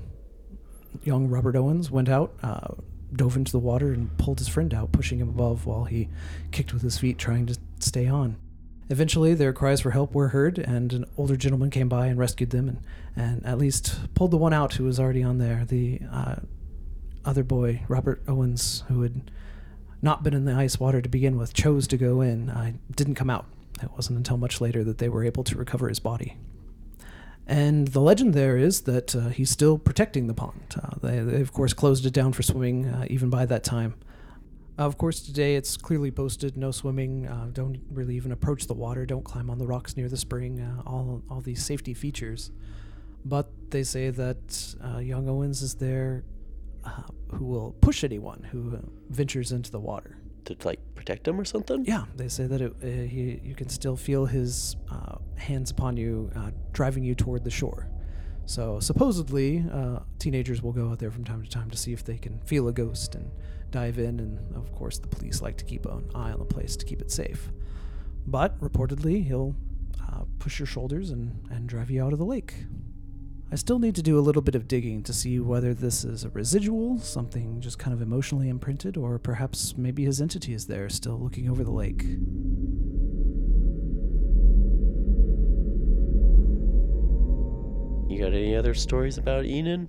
young 1.04 1.28
Robert 1.28 1.56
Owens 1.56 1.90
went 1.90 2.10
out, 2.10 2.34
uh, 2.42 2.74
dove 3.14 3.36
into 3.36 3.52
the 3.52 3.58
water, 3.58 3.92
and 3.92 4.16
pulled 4.18 4.38
his 4.38 4.48
friend 4.48 4.72
out, 4.72 4.92
pushing 4.92 5.18
him 5.18 5.28
above 5.28 5.66
while 5.66 5.84
he 5.84 6.08
kicked 6.50 6.72
with 6.72 6.82
his 6.82 6.98
feet, 6.98 7.18
trying 7.18 7.46
to 7.46 7.58
stay 7.78 8.06
on. 8.06 8.36
Eventually, 8.88 9.34
their 9.34 9.52
cries 9.52 9.80
for 9.80 9.92
help 9.92 10.14
were 10.14 10.28
heard, 10.28 10.58
and 10.58 10.92
an 10.92 11.04
older 11.16 11.36
gentleman 11.36 11.70
came 11.70 11.88
by 11.88 12.06
and 12.06 12.18
rescued 12.18 12.50
them, 12.50 12.68
and, 12.68 12.82
and 13.16 13.46
at 13.46 13.58
least 13.58 14.14
pulled 14.14 14.32
the 14.32 14.36
one 14.36 14.52
out 14.52 14.74
who 14.74 14.84
was 14.84 14.98
already 14.98 15.22
on 15.22 15.38
there. 15.38 15.64
The 15.64 16.00
uh, 16.10 16.36
other 17.24 17.44
boy, 17.44 17.82
Robert 17.88 18.22
Owens, 18.26 18.82
who 18.88 19.02
had 19.02 19.30
not 20.02 20.22
been 20.22 20.34
in 20.34 20.44
the 20.44 20.54
ice 20.54 20.80
water 20.80 21.00
to 21.00 21.08
begin 21.08 21.38
with, 21.38 21.52
chose 21.52 21.86
to 21.88 21.96
go 21.96 22.20
in. 22.20 22.50
I 22.50 22.74
didn't 22.96 23.14
come 23.14 23.30
out. 23.30 23.46
It 23.82 23.90
wasn't 23.92 24.18
until 24.18 24.36
much 24.36 24.60
later 24.60 24.82
that 24.84 24.98
they 24.98 25.08
were 25.08 25.24
able 25.24 25.44
to 25.44 25.56
recover 25.56 25.88
his 25.88 26.00
body. 26.00 26.36
And 27.50 27.88
the 27.88 28.00
legend 28.00 28.32
there 28.32 28.56
is 28.56 28.82
that 28.82 29.16
uh, 29.16 29.30
he's 29.30 29.50
still 29.50 29.76
protecting 29.76 30.28
the 30.28 30.34
pond. 30.34 30.76
Uh, 30.80 30.90
they, 31.02 31.18
they, 31.18 31.40
of 31.40 31.52
course, 31.52 31.72
closed 31.72 32.06
it 32.06 32.12
down 32.12 32.32
for 32.32 32.44
swimming 32.44 32.86
uh, 32.86 33.06
even 33.10 33.28
by 33.28 33.44
that 33.44 33.64
time. 33.64 33.94
Of 34.78 34.96
course, 34.96 35.20
today 35.20 35.56
it's 35.56 35.76
clearly 35.76 36.12
posted 36.12 36.56
no 36.56 36.70
swimming, 36.70 37.26
uh, 37.26 37.48
don't 37.52 37.80
really 37.90 38.14
even 38.14 38.30
approach 38.30 38.68
the 38.68 38.74
water, 38.74 39.04
don't 39.04 39.24
climb 39.24 39.50
on 39.50 39.58
the 39.58 39.66
rocks 39.66 39.96
near 39.96 40.08
the 40.08 40.16
spring, 40.16 40.60
uh, 40.60 40.88
all, 40.88 41.22
all 41.28 41.40
these 41.40 41.64
safety 41.64 41.92
features. 41.92 42.52
But 43.24 43.50
they 43.70 43.82
say 43.82 44.10
that 44.10 44.76
uh, 44.82 44.98
young 44.98 45.28
Owens 45.28 45.60
is 45.60 45.74
there 45.74 46.22
uh, 46.84 47.02
who 47.32 47.46
will 47.46 47.72
push 47.80 48.04
anyone 48.04 48.46
who 48.52 48.76
uh, 48.76 48.80
ventures 49.08 49.50
into 49.50 49.72
the 49.72 49.80
water. 49.80 50.19
To 50.46 50.56
like 50.64 50.80
protect 50.94 51.28
him 51.28 51.38
or 51.38 51.44
something? 51.44 51.84
Yeah, 51.84 52.04
they 52.16 52.28
say 52.28 52.46
that 52.46 52.60
it, 52.60 52.72
uh, 52.82 52.86
he, 52.86 53.40
you 53.44 53.54
can 53.54 53.68
still 53.68 53.96
feel 53.96 54.26
his 54.26 54.76
uh, 54.90 55.16
hands 55.36 55.70
upon 55.70 55.96
you, 55.96 56.30
uh, 56.34 56.50
driving 56.72 57.04
you 57.04 57.14
toward 57.14 57.44
the 57.44 57.50
shore. 57.50 57.88
So 58.46 58.80
supposedly, 58.80 59.64
uh, 59.72 60.00
teenagers 60.18 60.62
will 60.62 60.72
go 60.72 60.90
out 60.90 60.98
there 60.98 61.10
from 61.10 61.24
time 61.24 61.42
to 61.42 61.48
time 61.48 61.70
to 61.70 61.76
see 61.76 61.92
if 61.92 62.04
they 62.04 62.16
can 62.16 62.40
feel 62.40 62.68
a 62.68 62.72
ghost 62.72 63.14
and 63.14 63.30
dive 63.70 63.98
in. 63.98 64.18
And 64.18 64.56
of 64.56 64.72
course, 64.72 64.98
the 64.98 65.08
police 65.08 65.40
like 65.40 65.56
to 65.58 65.64
keep 65.64 65.86
an 65.86 66.10
eye 66.14 66.32
on 66.32 66.38
the 66.38 66.44
place 66.44 66.74
to 66.76 66.84
keep 66.84 67.00
it 67.00 67.10
safe. 67.10 67.50
But 68.26 68.58
reportedly, 68.60 69.24
he'll 69.24 69.54
uh, 70.02 70.24
push 70.38 70.58
your 70.58 70.66
shoulders 70.66 71.10
and, 71.10 71.46
and 71.50 71.68
drive 71.68 71.90
you 71.90 72.02
out 72.04 72.12
of 72.12 72.18
the 72.18 72.24
lake. 72.24 72.54
I 73.52 73.56
still 73.56 73.80
need 73.80 73.96
to 73.96 74.02
do 74.02 74.16
a 74.16 74.20
little 74.20 74.42
bit 74.42 74.54
of 74.54 74.68
digging 74.68 75.02
to 75.02 75.12
see 75.12 75.40
whether 75.40 75.74
this 75.74 76.04
is 76.04 76.22
a 76.22 76.28
residual, 76.28 76.98
something 76.98 77.60
just 77.60 77.80
kind 77.80 77.92
of 77.92 78.00
emotionally 78.00 78.48
imprinted, 78.48 78.96
or 78.96 79.18
perhaps 79.18 79.76
maybe 79.76 80.04
his 80.04 80.20
entity 80.20 80.54
is 80.54 80.68
there 80.68 80.88
still 80.88 81.18
looking 81.18 81.50
over 81.50 81.64
the 81.64 81.72
lake. 81.72 82.04
You 88.08 88.20
got 88.20 88.32
any 88.32 88.54
other 88.54 88.72
stories 88.72 89.18
about 89.18 89.44
Enid? 89.44 89.88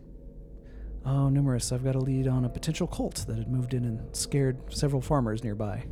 Oh, 1.06 1.30
numerous. 1.30 1.72
I've 1.72 1.84
got 1.84 1.94
a 1.94 2.00
lead 2.00 2.28
on 2.28 2.46
a 2.46 2.50
potential 2.50 2.88
cult 2.88 3.26
that 3.28 3.38
had 3.38 3.52
moved 3.52 3.76
in 3.76 3.86
and 3.86 4.16
scared 4.16 4.74
several 4.74 5.02
farmers 5.04 5.44
nearby. 5.44 5.84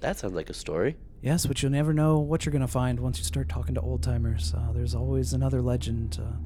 That 0.00 0.18
sounds 0.18 0.34
like 0.34 0.50
a 0.50 0.54
story. 0.54 0.96
Yes, 1.22 1.46
but 1.46 1.62
you'll 1.62 1.72
never 1.72 1.94
know 1.94 2.18
what 2.18 2.44
you're 2.44 2.52
going 2.52 2.60
to 2.60 2.68
find 2.68 3.00
once 3.00 3.16
you 3.16 3.24
start 3.24 3.48
talking 3.48 3.74
to 3.76 3.80
old 3.80 4.02
timers. 4.02 4.52
Uh, 4.54 4.72
there's 4.72 4.94
always 4.94 5.32
another 5.32 5.62
legend. 5.62 6.18
Uh, 6.22 6.36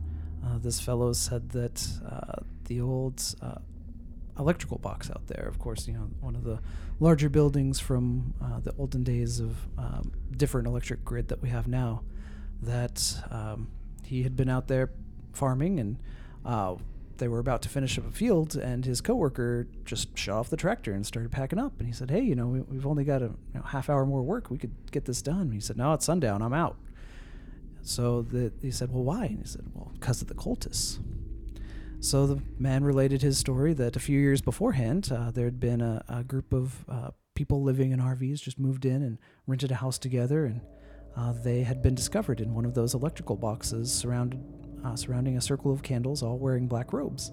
uh, 0.53 0.59
this 0.59 0.81
fellow 0.81 1.12
said 1.12 1.51
that 1.51 1.87
uh, 2.09 2.43
the 2.65 2.81
old 2.81 3.23
uh, 3.41 3.57
electrical 4.38 4.79
box 4.79 5.11
out 5.11 5.27
there, 5.27 5.47
of 5.47 5.59
course, 5.59 5.87
you 5.87 5.95
know, 5.95 6.11
one 6.21 6.35
of 6.35 6.45
the 6.45 6.59
larger 7.01 7.29
buildings 7.29 7.81
from 7.81 8.35
uh, 8.43 8.61
the 8.61 8.75
olden 8.79 9.03
days 9.03 9.41
of 9.41 9.57
um, 9.79 10.12
different 10.37 10.67
electric 10.67 11.05
grid 11.05 11.29
that 11.29 11.43
we 11.43 11.49
have 11.49 11.69
now, 11.69 12.03
that 12.61 13.15
um, 13.31 13.69
he 14.05 14.23
had 14.23 14.37
been 14.37 14.49
out 14.49 14.69
there 14.69 14.91
farming 15.33 15.81
and 15.81 15.99
uh, 16.45 16.75
they 17.19 17.29
were 17.29 17.38
about 17.38 17.62
to 17.62 17.69
finish 17.69 17.99
up 17.99 18.07
a 18.07 18.11
field 18.11 18.57
and 18.57 18.85
his 18.85 19.01
coworker 19.01 19.67
just 19.85 20.17
shut 20.19 20.35
off 20.35 20.51
the 20.51 20.57
tractor 20.57 20.93
and 20.93 21.07
started 21.07 21.31
packing 21.31 21.59
up. 21.59 21.73
And 21.79 21.87
he 21.87 21.93
said 21.93 22.11
hey 22.11 22.21
you 22.21 22.35
know 22.35 22.47
we, 22.47 22.61
we've 22.61 22.87
only 22.87 23.05
got 23.05 23.23
a 23.23 23.27
you 23.27 23.37
know, 23.55 23.62
half 23.62 23.88
hour 23.88 24.05
more 24.05 24.23
work. 24.23 24.51
We 24.51 24.59
could 24.59 24.73
get 24.91 25.05
this 25.05 25.23
done. 25.23 25.43
And 25.43 25.55
he 25.55 25.61
said 25.61 25.77
no 25.77 25.93
it's 25.93 26.05
sundown. 26.05 26.43
I'm 26.43 26.53
out 26.53 26.77
so 27.83 28.27
he 28.61 28.71
said 28.71 28.90
well 28.92 29.05
why 29.05 29.25
and 29.27 29.38
he 29.40 29.47
said 29.47 29.62
well 29.75 29.90
because 29.99 30.23
of 30.23 30.29
the 30.29 30.35
cultists 30.35 30.99
so 32.01 32.27
the 32.27 32.40
man 32.59 32.83
related 32.85 33.23
his 33.23 33.38
story 33.38 33.73
that 33.75 33.97
a 33.97 34.01
few 34.01 34.18
years 34.18 34.40
beforehand 34.40 35.11
uh, 35.12 35.31
there 35.31 35.45
had 35.45 35.61
been 35.61 35.81
a, 35.81 36.05
a 36.09 36.25
group 36.25 36.53
of 36.53 36.85
uh, 36.88 37.11
people 37.35 37.62
living 37.62 37.92
in 37.92 38.01
rvs 38.01 38.40
just 38.42 38.59
moved 38.59 38.85
in 38.85 39.03
and 39.03 39.18
rented 39.47 39.71
a 39.71 39.77
house 39.77 39.99
together 39.99 40.47
and 40.47 40.61
uh, 41.16 41.33
they 41.33 41.62
had 41.62 41.83
been 41.83 41.95
discovered 41.95 42.40
in 42.40 42.55
one 42.55 42.64
of 42.64 42.75
those 42.75 42.95
electrical 42.95 43.37
boxes 43.37 43.92
surrounded 43.92 44.42
uh, 44.85 44.97
surrounding 44.97 45.37
a 45.37 45.40
circle 45.40 45.73
of 45.73 45.83
candles, 45.83 46.23
all 46.23 46.38
wearing 46.38 46.66
black 46.66 46.92
robes. 46.92 47.33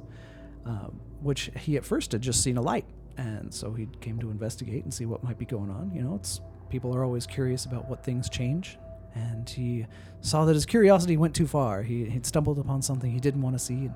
um, 0.66 1.00
which 1.22 1.52
he 1.58 1.78
at 1.78 1.86
first 1.86 2.12
had 2.12 2.22
just 2.22 2.44
seen 2.44 2.58
a 2.58 2.62
light. 2.62 2.86
And 3.18 3.54
so 3.54 3.74
he 3.74 3.88
came 4.02 4.20
to 4.20 4.30
investigate 4.30 4.84
and 4.84 4.94
see 4.94 5.06
what 5.06 5.24
might 5.24 5.38
be 5.38 5.46
going 5.46 5.70
on. 5.70 5.92
You 5.94 6.02
know, 6.04 6.16
it's 6.16 6.42
people 6.70 6.96
are 6.96 7.04
always 7.04 7.26
curious 7.26 7.66
about 7.66 7.90
what 7.90 8.04
things 8.04 8.30
change. 8.30 8.78
And 9.16 9.50
he 9.50 9.86
saw 10.22 10.46
that 10.46 10.54
his 10.54 10.66
curiosity 10.66 11.18
went 11.18 11.36
too 11.36 11.48
far. 11.48 11.84
He 11.84 12.06
he'd 12.10 12.26
stumbled 12.26 12.60
upon 12.60 12.82
something 12.82 13.12
he 13.12 13.20
didn't 13.20 13.42
want 13.42 13.56
to 13.56 13.60
see, 13.60 13.86
and, 13.86 13.94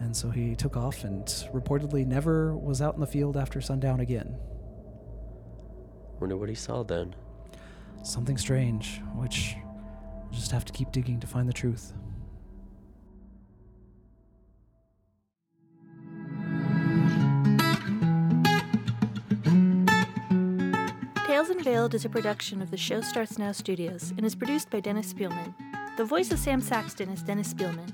and 0.00 0.16
so 0.16 0.30
he 0.30 0.54
took 0.56 0.76
off 0.76 1.04
and 1.04 1.26
reportedly 1.52 2.06
never 2.06 2.56
was 2.56 2.82
out 2.82 2.94
in 2.94 3.00
the 3.00 3.06
field 3.06 3.36
after 3.36 3.60
sundown 3.60 4.00
again. 4.00 4.36
Wonder 6.20 6.36
what 6.36 6.48
he 6.48 6.54
saw 6.54 6.82
then. 6.82 7.14
Something 8.02 8.38
strange, 8.38 9.00
which 9.14 9.56
we'll 10.24 10.38
just 10.38 10.50
have 10.50 10.64
to 10.64 10.72
keep 10.72 10.90
digging 10.92 11.20
to 11.20 11.26
find 11.26 11.48
the 11.48 11.52
truth. 11.52 11.92
Tales 21.36 21.50
Unveiled 21.50 21.94
is 21.94 22.06
a 22.06 22.08
production 22.08 22.62
of 22.62 22.70
the 22.70 22.78
Show 22.78 23.02
Starts 23.02 23.36
Now 23.36 23.52
studios 23.52 24.14
and 24.16 24.24
is 24.24 24.34
produced 24.34 24.70
by 24.70 24.80
Dennis 24.80 25.12
Spielman. 25.12 25.52
The 25.98 26.04
voice 26.06 26.32
of 26.32 26.38
Sam 26.38 26.62
Saxon 26.62 27.10
is 27.10 27.22
Dennis 27.22 27.52
Spielman. 27.52 27.92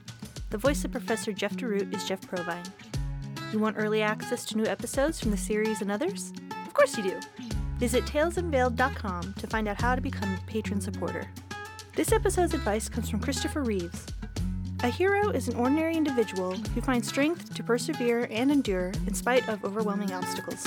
The 0.50 0.58
voice 0.58 0.84
of 0.84 0.92
Professor 0.92 1.32
Jeff 1.32 1.56
DeRoot 1.56 1.92
is 1.92 2.06
Jeff 2.06 2.20
Provine. 2.20 2.62
You 3.52 3.58
want 3.58 3.78
early 3.80 4.00
access 4.00 4.44
to 4.44 4.56
new 4.56 4.66
episodes 4.66 5.18
from 5.18 5.32
the 5.32 5.36
series 5.36 5.82
and 5.82 5.90
others? 5.90 6.32
Of 6.64 6.72
course 6.72 6.96
you 6.96 7.02
do. 7.02 7.20
Visit 7.78 8.04
talesunveiled.com 8.04 9.34
to 9.36 9.46
find 9.48 9.66
out 9.66 9.82
how 9.82 9.96
to 9.96 10.00
become 10.00 10.32
a 10.32 10.46
patron 10.46 10.80
supporter. 10.80 11.28
This 11.96 12.12
episode's 12.12 12.54
advice 12.54 12.88
comes 12.88 13.10
from 13.10 13.18
Christopher 13.18 13.64
Reeves. 13.64 14.06
A 14.84 14.88
hero 14.88 15.30
is 15.30 15.48
an 15.48 15.56
ordinary 15.56 15.96
individual 15.96 16.52
who 16.52 16.80
finds 16.80 17.08
strength 17.08 17.52
to 17.54 17.64
persevere 17.64 18.28
and 18.30 18.52
endure 18.52 18.92
in 19.08 19.14
spite 19.14 19.48
of 19.48 19.64
overwhelming 19.64 20.12
obstacles. 20.12 20.64